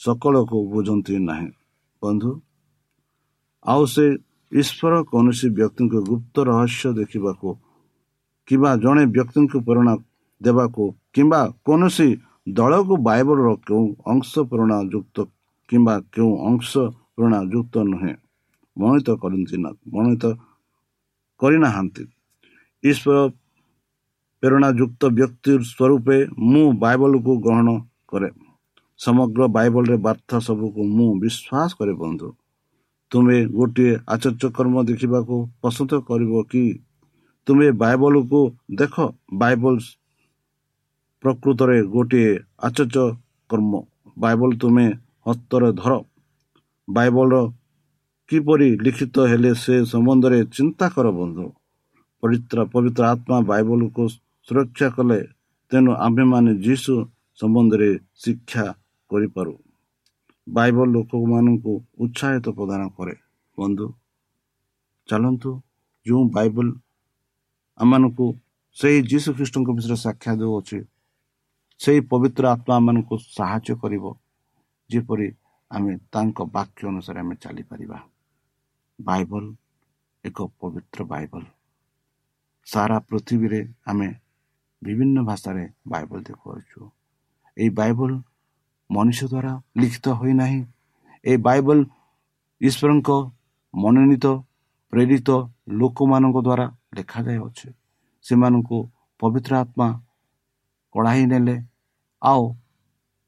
ସକଳକୁ 0.00 0.58
ବୁଝନ୍ତି 0.72 1.14
ନାହିଁ। 1.28 1.48
ବନ୍ଧୁ 2.02 2.30
ଆଉ 3.64 3.82
ସେ 3.94 4.04
ଈଶ୍ୱର 4.52 4.92
କୌଣସି 5.10 5.46
ବ୍ୟକ୍ତିଙ୍କ 5.58 5.94
ଗୁପ୍ତ 6.10 6.34
ରହସ୍ୟ 6.50 6.88
ଦେଖିବାକୁ 7.00 7.48
କିମ୍ବା 8.48 8.70
ଜଣେ 8.84 9.04
ବ୍ୟକ୍ତିଙ୍କୁ 9.16 9.58
ପ୍ରେରଣା 9.66 9.94
ଦେବାକୁ 10.40 10.82
କିମ୍ବା 11.14 11.40
କୌଣସି 11.66 12.08
ଦଳକୁ 12.58 12.94
ବାଇବଲର 13.08 13.48
କେଉଁ 13.66 13.86
ଅଂଶ 14.12 14.30
ପ୍ରେରଣା 14.50 14.78
ଯୁକ୍ତ 14.92 15.16
କିମ୍ବା 15.68 15.94
କେଉଁ 16.14 16.32
ଅଂଶ 16.48 16.70
ପ୍ରେରଣା 17.14 17.38
ଯୁକ୍ତ 17.52 17.74
ନୁହେଁ। 17.92 18.14
ମଣିତ 18.76 19.08
କରନ୍ତି 19.22 19.56
ନା 19.56 19.70
ମଣିତ 19.92 20.24
କରିନାହାନ୍ତି। 21.40 22.02
ଈଶ୍ୱର 22.84 23.16
ପ୍ରେରଣା 24.42 24.68
ଯୁକ୍ତ 24.72 25.02
ବ୍ୟକ୍ତି 25.18 25.52
ସ୍ୱରୂପେ 25.64 26.16
ମୁଁ 26.50 26.66
ବାଇବଲକୁ 26.74 27.32
ଗ୍ରହଣ 27.44 27.68
କରେ। 28.08 28.30
ସମଗ୍ର 29.00 29.40
ବାଇବଲରେ 29.48 29.96
ବାର୍ତ୍ତା 29.96 30.36
ସବୁକୁ 30.38 30.80
ମୁଁ 30.96 31.10
ବିଶ୍ୱାସ 31.22 31.70
କରେ 31.78 31.92
ବନ୍ଧୁ। 31.94 32.28
ତୁମେ 33.10 33.38
ଗୋଟିଏ 33.52 33.92
ଆଚର୍ଯ୍ୟ 34.06 34.48
କର୍ମ 34.50 34.74
ଦେଖିବାକୁ 34.82 35.34
ପସନ୍ଦ 35.62 35.92
କରିବ 36.08 36.32
କି? 36.50 36.64
ତୁମେ 37.46 37.68
ବାଇବଲକୁ 37.82 38.40
ଦେଖ 38.74 38.94
ବାଇବଲ 39.32 39.74
ପ୍ରକୃତରେ 41.22 41.78
ଗୋଟିଏ 41.86 42.30
ଆଚର୍ଯ୍ୟ 42.58 43.04
କର୍ମ। 43.50 43.72
ବାଇବଲ 44.18 44.50
ତୁମେ 44.60 44.86
ହସ୍ତରେ 45.26 45.68
ଧର। 45.72 45.92
ବାଇବଲର 46.88 47.36
କିପରି 48.32 48.68
ଲିଖିତ 48.84 49.16
ହେଲେ 49.30 49.50
ସେ 49.62 49.74
ସମ୍ବନ୍ଧରେ 49.92 50.38
ଚିନ୍ତା 50.56 50.86
କର 50.94 51.06
ବନ୍ଧୁ। 51.16 51.46
ପବିତ୍ର 52.22 52.58
ପବିତ୍ର 52.72 53.02
ଆତ୍ମା 53.14 53.38
ବାଇବଲକୁ 53.50 54.02
ସୁରକ୍ଷା 54.48 54.88
କଲେ 54.96 55.20
ତେଣୁ 55.72 55.90
ଆମ୍ଭେମାନେ 56.06 56.52
ଯୀଶୁ 56.66 56.94
ସମ୍ବନ୍ଧରେ 57.38 57.88
ଶିକ୍ଷା 58.22 58.64
କରିପାରୁ। 59.10 59.52
ବାଇବଲ 60.46 60.86
ଲୋକମାନଙ୍କୁ 60.96 61.72
ଉତ୍ସାହିତ 62.04 62.46
ପ୍ରଦାନ 62.58 62.82
କରେ। 62.96 63.14
ବନ୍ଧୁ 63.58 63.86
ଚାଲନ୍ତୁ 65.08 65.50
ଯେଉଁ 66.06 66.22
ବାଇବଲ 66.36 66.68
ଆମମାନଙ୍କୁ 67.78 68.26
ସେହି 68.76 68.98
ଯୀଶୁ 69.10 69.28
ଖ୍ରୀଷ୍ଟଙ୍କ 69.36 69.68
ବିଷୟରେ 69.76 69.96
ସାକ୍ଷା 70.06 70.32
ଦେଉଅଛି 70.40 70.78
ସେହି 71.80 72.00
ପବିତ୍ର 72.12 72.44
ଆତ୍ମା 72.54 72.74
ଆମମାନଙ୍କୁ 72.80 73.14
ସାହାଯ୍ୟ 73.38 73.74
କରିବ 73.82 74.04
ଯେପରି 74.90 75.28
ଆମେ 75.70 75.92
ତାଙ୍କ 76.12 76.38
ବାକ୍ୟ 76.56 76.82
ଅନୁସାରେ 76.92 77.18
ଆମେ 77.24 77.34
ଚାଲିପାରିବା। 77.44 77.98
ବାଇବଲ 78.98 79.44
ଏକ 80.24 80.38
ପବିତ୍ର 80.58 81.04
ବାଇବଲ 81.06 81.44
ସାରା 82.66 82.98
ପୃଥିବୀରେ 83.06 83.60
ଆମେ 83.86 84.08
ବିଭିନ୍ନ 84.82 85.24
ଭାଷାରେ 85.24 85.64
ବାଇବଲ 85.88 86.18
ଦେଖୁଅଛୁ 86.22 86.80
ଏହି 87.56 87.70
ବାଇବଲ 87.72 88.10
ମନୁଷ୍ୟ 88.90 89.26
ଦ୍ୱାରା 89.26 89.52
ଲିଖିତ 89.76 90.06
ହୋଇନାହିଁ 90.20 90.60
ଏହି 91.24 91.38
ବାଇବଲ 91.42 91.78
ଈଶ୍ୱରଙ୍କ 92.60 93.10
ମନୋନୀତ 93.74 94.26
ପ୍ରେରିତ 94.92 95.30
ଲୋକମାନଙ୍କ 95.74 96.36
ଦ୍ୱାରା 96.38 96.66
ଲେଖାଯାଇଅଛି 96.96 97.68
ସେମାନଙ୍କୁ 98.24 98.78
ପବିତ୍ର 99.20 99.52
ଆତ୍ମା 99.58 99.88
କଢ଼ାଇ 100.94 101.24
ନେଲେ 101.26 101.56
ଆଉ 102.22 102.44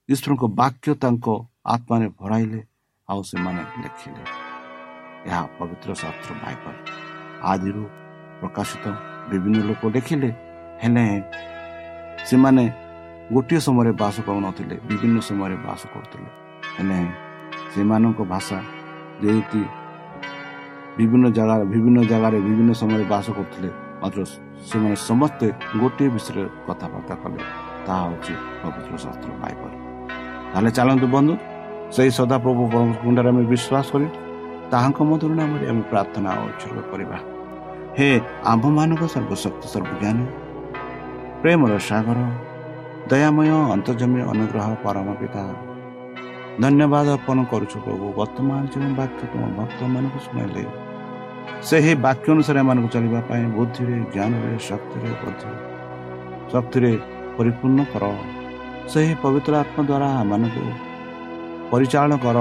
ଈଶ୍ୱରଙ୍କ 0.09 0.42
ବାକ୍ୟ 0.55 0.88
ତାଙ୍କ 1.03 1.27
ଆତ୍ମାରେ 1.66 2.07
ଭରାଇଲେ 2.18 2.61
ଆଉ 3.09 3.20
ସେମାନେ 3.24 3.62
ଲେଖିଲେ 3.83 4.43
ଏହା 5.28 5.42
ପବିତ୍ର 5.58 5.90
ଶାସ୍ତ୍ର 6.02 6.30
ବାଇବଲ। 6.42 6.74
ଆଦିରୁ 7.50 7.82
ପ୍ରକାଶିତ 8.40 8.84
ବିଭିନ୍ନ 9.30 9.58
ଲୋକ 9.68 9.82
ଲେଖିଲେ 9.94 10.30
ହେଲେ 10.82 11.04
ସେମାନେ 12.28 12.64
ଗୋଟିଏ 13.34 13.60
ସମୟରେ 13.66 13.92
ବାସ 14.02 14.16
କରୁନଥିଲେ 14.26 14.76
ବିଭିନ୍ନ 14.88 15.16
ସମୟରେ 15.28 15.56
ବାସ 15.66 15.82
କରୁଥିଲେ। 15.92 16.28
ହେଲେ 16.76 16.98
ସେମାନଙ୍କ 17.72 18.20
ଭାଷା 18.32 18.58
ଯେହେତୁ 19.22 19.60
ବିଭିନ୍ନ 20.98 21.26
ଜାଗାରେ 21.37 21.64
ବିଭିନ୍ନ 21.72 21.98
ଜାଗାରେ 22.12 22.38
ବିଭିନ୍ନ 22.46 22.70
ସମୟରେ 22.80 23.04
ବାସ 23.12 23.26
କରୁଥିଲେ 23.37 23.70
ମାତ୍ର 24.02 24.20
ସେମାନେ 24.68 24.96
ସମସ୍ତେ 25.10 25.46
ଗୋଟିଏ 25.80 26.08
ବିଷୟରେ 26.14 26.42
କଥାବାର୍ତ୍ତା 26.66 27.14
କଲେ। 27.22 27.40
ତାହା 27.87 28.02
ହେଉଛି 28.08 28.34
ପବିତ୍ର 28.62 28.94
ଶାସ୍ତ୍ର 29.04 29.30
ବାଇବଲ। 29.42 29.72
ତାହେଲେ 30.52 30.70
ଚାଲନ୍ତୁ 30.76 31.06
ବନ୍ଧୁ 31.14 31.34
ସେହି 31.94 32.10
ସଦାପ୍ରଭୁ 32.18 32.62
କୁଣ୍ଡରେ 33.02 33.28
ଆମେ 33.32 33.42
ବିଶ୍ୱାସ 33.52 33.87
କରି 33.92 34.06
ତାହାଙ୍କ 34.74 34.98
ମଧ୍ୟରୁ 35.10 35.34
ନାମରେ 35.40 35.64
ଆମେ 35.72 35.82
ପ୍ରାର୍ଥନା 35.90 36.30
ଉତ୍ସର୍ଗ 36.46 36.78
କରିବା। 36.92 37.18
ହେ 37.96 38.08
ଆମ୍ଭମାନଙ୍କ 38.52 39.02
ସର୍ବଶକ୍ତି 39.14 39.66
ସର୍ବଜ୍ଞାନୀ 39.74 40.24
ପ୍ରେମର 41.42 41.72
ସାଗର 41.88 42.18
ଦୟାମୟ 43.10 43.48
ଅନ୍ତର୍ଜମୀ 43.74 44.20
ଅନୁଗ୍ରହ 44.32 44.66
ପରମ 44.84 45.08
ପିତା 45.20 45.42
ଧନ୍ୟବାଦ 46.62 47.06
ଅର୍ପଣ 47.16 47.38
କରୁଛୁ 47.52 47.76
ପ୍ରଭୁ 47.84 48.06
ବର୍ତ୍ତମାନ 48.18 48.60
ଯେଉଁ 48.72 48.90
ବାକ୍ୟ 49.00 49.22
ତୁମ 49.32 49.42
ଭକ୍ତମାନଙ୍କୁ 49.58 50.18
ଶୁଣାଇଲେ 50.26 50.64
ସେହି 51.68 51.92
ବାକ୍ୟ 52.06 52.26
ଅନୁସାରେ 52.34 52.58
ଏମାନଙ୍କୁ 52.64 52.88
ଚାଲିବା 52.94 53.20
ପାଇଁ 53.28 53.44
ବୁଦ୍ଧିରେ 53.56 53.96
ଜ୍ଞାନରେ 54.14 54.52
ଶକ୍ତିରେ 54.68 55.10
ଶକ୍ତିରେ 56.52 56.92
ପରିପୂର୍ଣ୍ଣ 57.37 57.80
କର। 57.92 58.04
ସେହି 58.92 59.12
ପବିତ୍ର 59.22 59.52
ଆତ୍ମା 59.62 59.82
ଦ୍ୱାରା 59.88 60.08
ଆମମାନଙ୍କୁ 60.22 60.64
ପରିଚାଳନା 61.70 62.16
କର। 62.24 62.38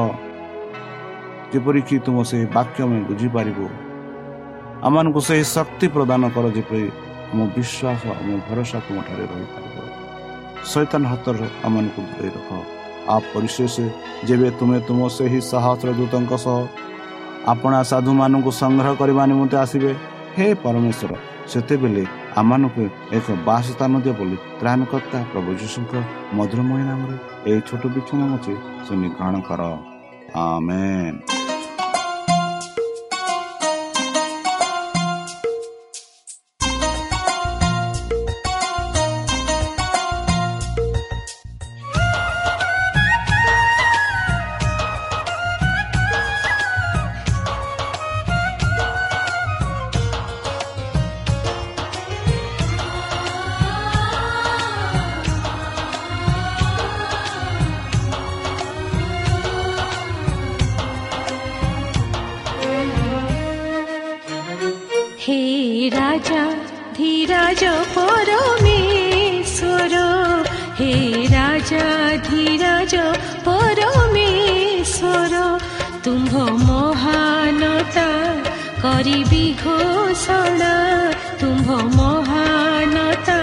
ଯେପରିକି 1.53 1.95
ତୁମ 2.05 2.17
ସେହି 2.29 2.45
ବାକ୍ୟ 2.57 2.77
ଆମେ 2.85 2.99
ବୁଝିପାରିବୁ 3.09 3.65
ଆମମାନଙ୍କୁ 4.87 5.21
ସେହି 5.27 5.43
ଶକ୍ତି 5.55 5.85
ପ୍ରଦାନ 5.95 6.21
କର 6.35 6.45
ଯେପରି 6.57 6.85
ଆମ 7.31 7.39
ବିଶ୍ୱାସ 7.55 8.01
ଆମ 8.19 8.29
ଭରସା 8.47 8.77
ତୁମଠାରେ 8.85 9.23
ରହିପାରିବ। 9.31 9.75
ଶୈତାନ 10.71 11.03
ହାତର 11.11 11.37
ଆମମାନଙ୍କୁ 11.67 12.01
ଦୂରେଇ 12.09 12.31
ରଖ। 12.35 12.49
ଆଉ 13.13 13.21
ପରିଶେଷ 13.33 13.75
ଯେବେ 14.27 14.49
ତୁମେ 14.59 14.77
ତୁମ 14.87 14.99
ସେହି 15.17 15.39
ସହସ୍ର 15.51 15.89
ଦୂତଙ୍କ 15.99 16.33
ସହ 16.45 16.59
ଆପଣା 17.53 17.79
ସାଧୁମାନଙ୍କୁ 17.91 18.51
ସଂଗ୍ରହ 18.61 18.93
କରିବା 19.01 19.23
ନିମନ୍ତେ 19.31 19.57
ଆସିବେ 19.63 19.91
ହେ 20.35 20.47
ପରମେଶ୍ୱର 20.63 21.11
ସେତେବେଳେ 21.51 22.03
ଆମମାନଙ୍କୁ 22.39 22.83
ଏକ 23.17 23.27
ବାସସ୍ଥାନ 23.47 23.93
ଦିଅ 24.03 24.13
ବୋଲି 24.19 24.37
ତ୍ରାଣକର୍ତ୍ତା 24.59 25.19
ପ୍ରଭୁ 25.31 25.49
ଯୀଶୁଙ୍କ 25.61 25.93
ମଧୁରମୟ 26.37 26.81
ନାମରେ 26.89 27.15
ଏହି 27.49 27.61
ଛୋଟ 27.67 27.83
ବିଚ୍ଛନ 27.95 28.19
ଅଛି 28.35 28.53
ଶୁଣି 28.85 29.07
ଗ୍ରହଣ 29.15 29.35
କର। 29.47 29.61
ଆମେନ୍। 30.43 31.42
କରି 79.03 79.21
ବିଘୋଷଣା 79.31 80.73
ତୁମ୍ଭ 81.39 81.67
ମହାନତା 81.95 83.39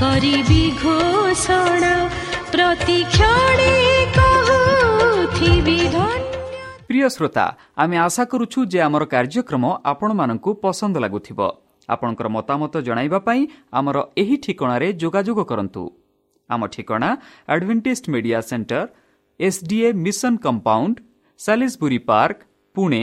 କରି 0.00 0.32
ବିଘୋଷଣା 0.48 1.92
ପ୍ରତିକ୍ଷଣେ 2.54 3.74
କହୁଥିବି 4.16 5.78
প্রিয় 6.88 7.08
শ্রোতা, 7.08 7.46
আমি 7.76 7.96
আশা 7.98 8.24
করুছু 8.24 8.58
যে 8.66 8.78
আমার 8.82 9.02
কার্যক্রম 9.06 9.64
আপনার 9.84 10.12
পসন্দ 10.62 10.94
লাগুব 10.96 11.40
আপনার 11.88 12.28
মতামত 12.28 12.74
পাই 13.26 13.40
আমার 13.70 13.96
এই 14.16 14.32
ঠিকার 14.36 14.82
যোগাযোগ 14.98 15.38
করতু 15.44 15.82
আমার 16.50 16.68
ঠিকনা 16.68 17.10
advantage 17.48 18.00
media 18.08 18.38
centre 18.42 18.84
SDA 19.40 19.88
mission 20.04 20.34
compound 20.36 20.94
সাি 21.40 21.98
park 22.06 22.36
Pune 22.74 23.02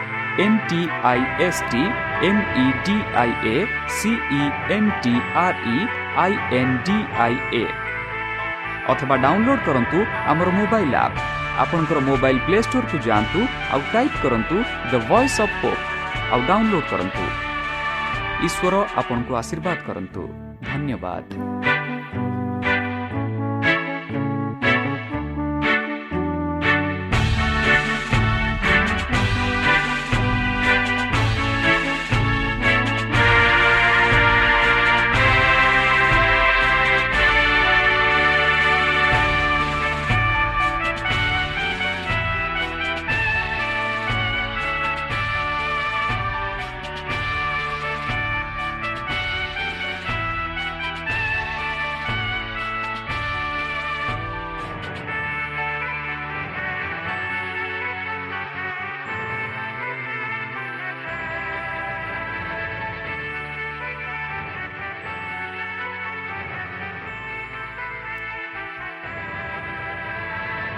I 7.19 7.35
A 7.53 7.65
ଅଥବା 8.91 9.15
ଡାଉନଲୋଡ୍ 9.17 9.59
କରନ୍ତୁ 9.65 10.05
ଆମର 10.27 10.49
ମୋବାଇଲ୍ 10.49 10.95
ଆପ୍ 10.95 11.17
ଆପଣଙ୍କର 11.59 11.99
ମୋବାଇଲ୍ 11.99 12.39
ପ୍ଲେ 12.39 12.61
ଷ୍ଟୋରକୁ 12.61 12.97
ଯାଆନ୍ତୁ 13.07 13.39
ଆଉ 13.71 13.81
ଟାଇପ୍ 13.93 14.17
କରନ୍ତୁ 14.23 14.55
ଦ 14.91 14.93
ଭଏସ୍ 15.09 15.41
ଅଫ୍ 15.41 15.55
ପୋପ୍ 15.61 15.81
ଆଉ 16.31 16.39
ଡାଉନଲୋଡ୍ 16.47 16.87
କରନ୍ତୁ। 16.91 17.25
ଈଶ୍ୱର 18.45 18.87
ଆପଣଙ୍କୁ 18.95 19.33
ଆଶୀର୍ବାଦ 19.35 19.77
କରନ୍ତୁ। 19.87 20.21
ଧନ୍ୟବାଦ। 20.63 21.60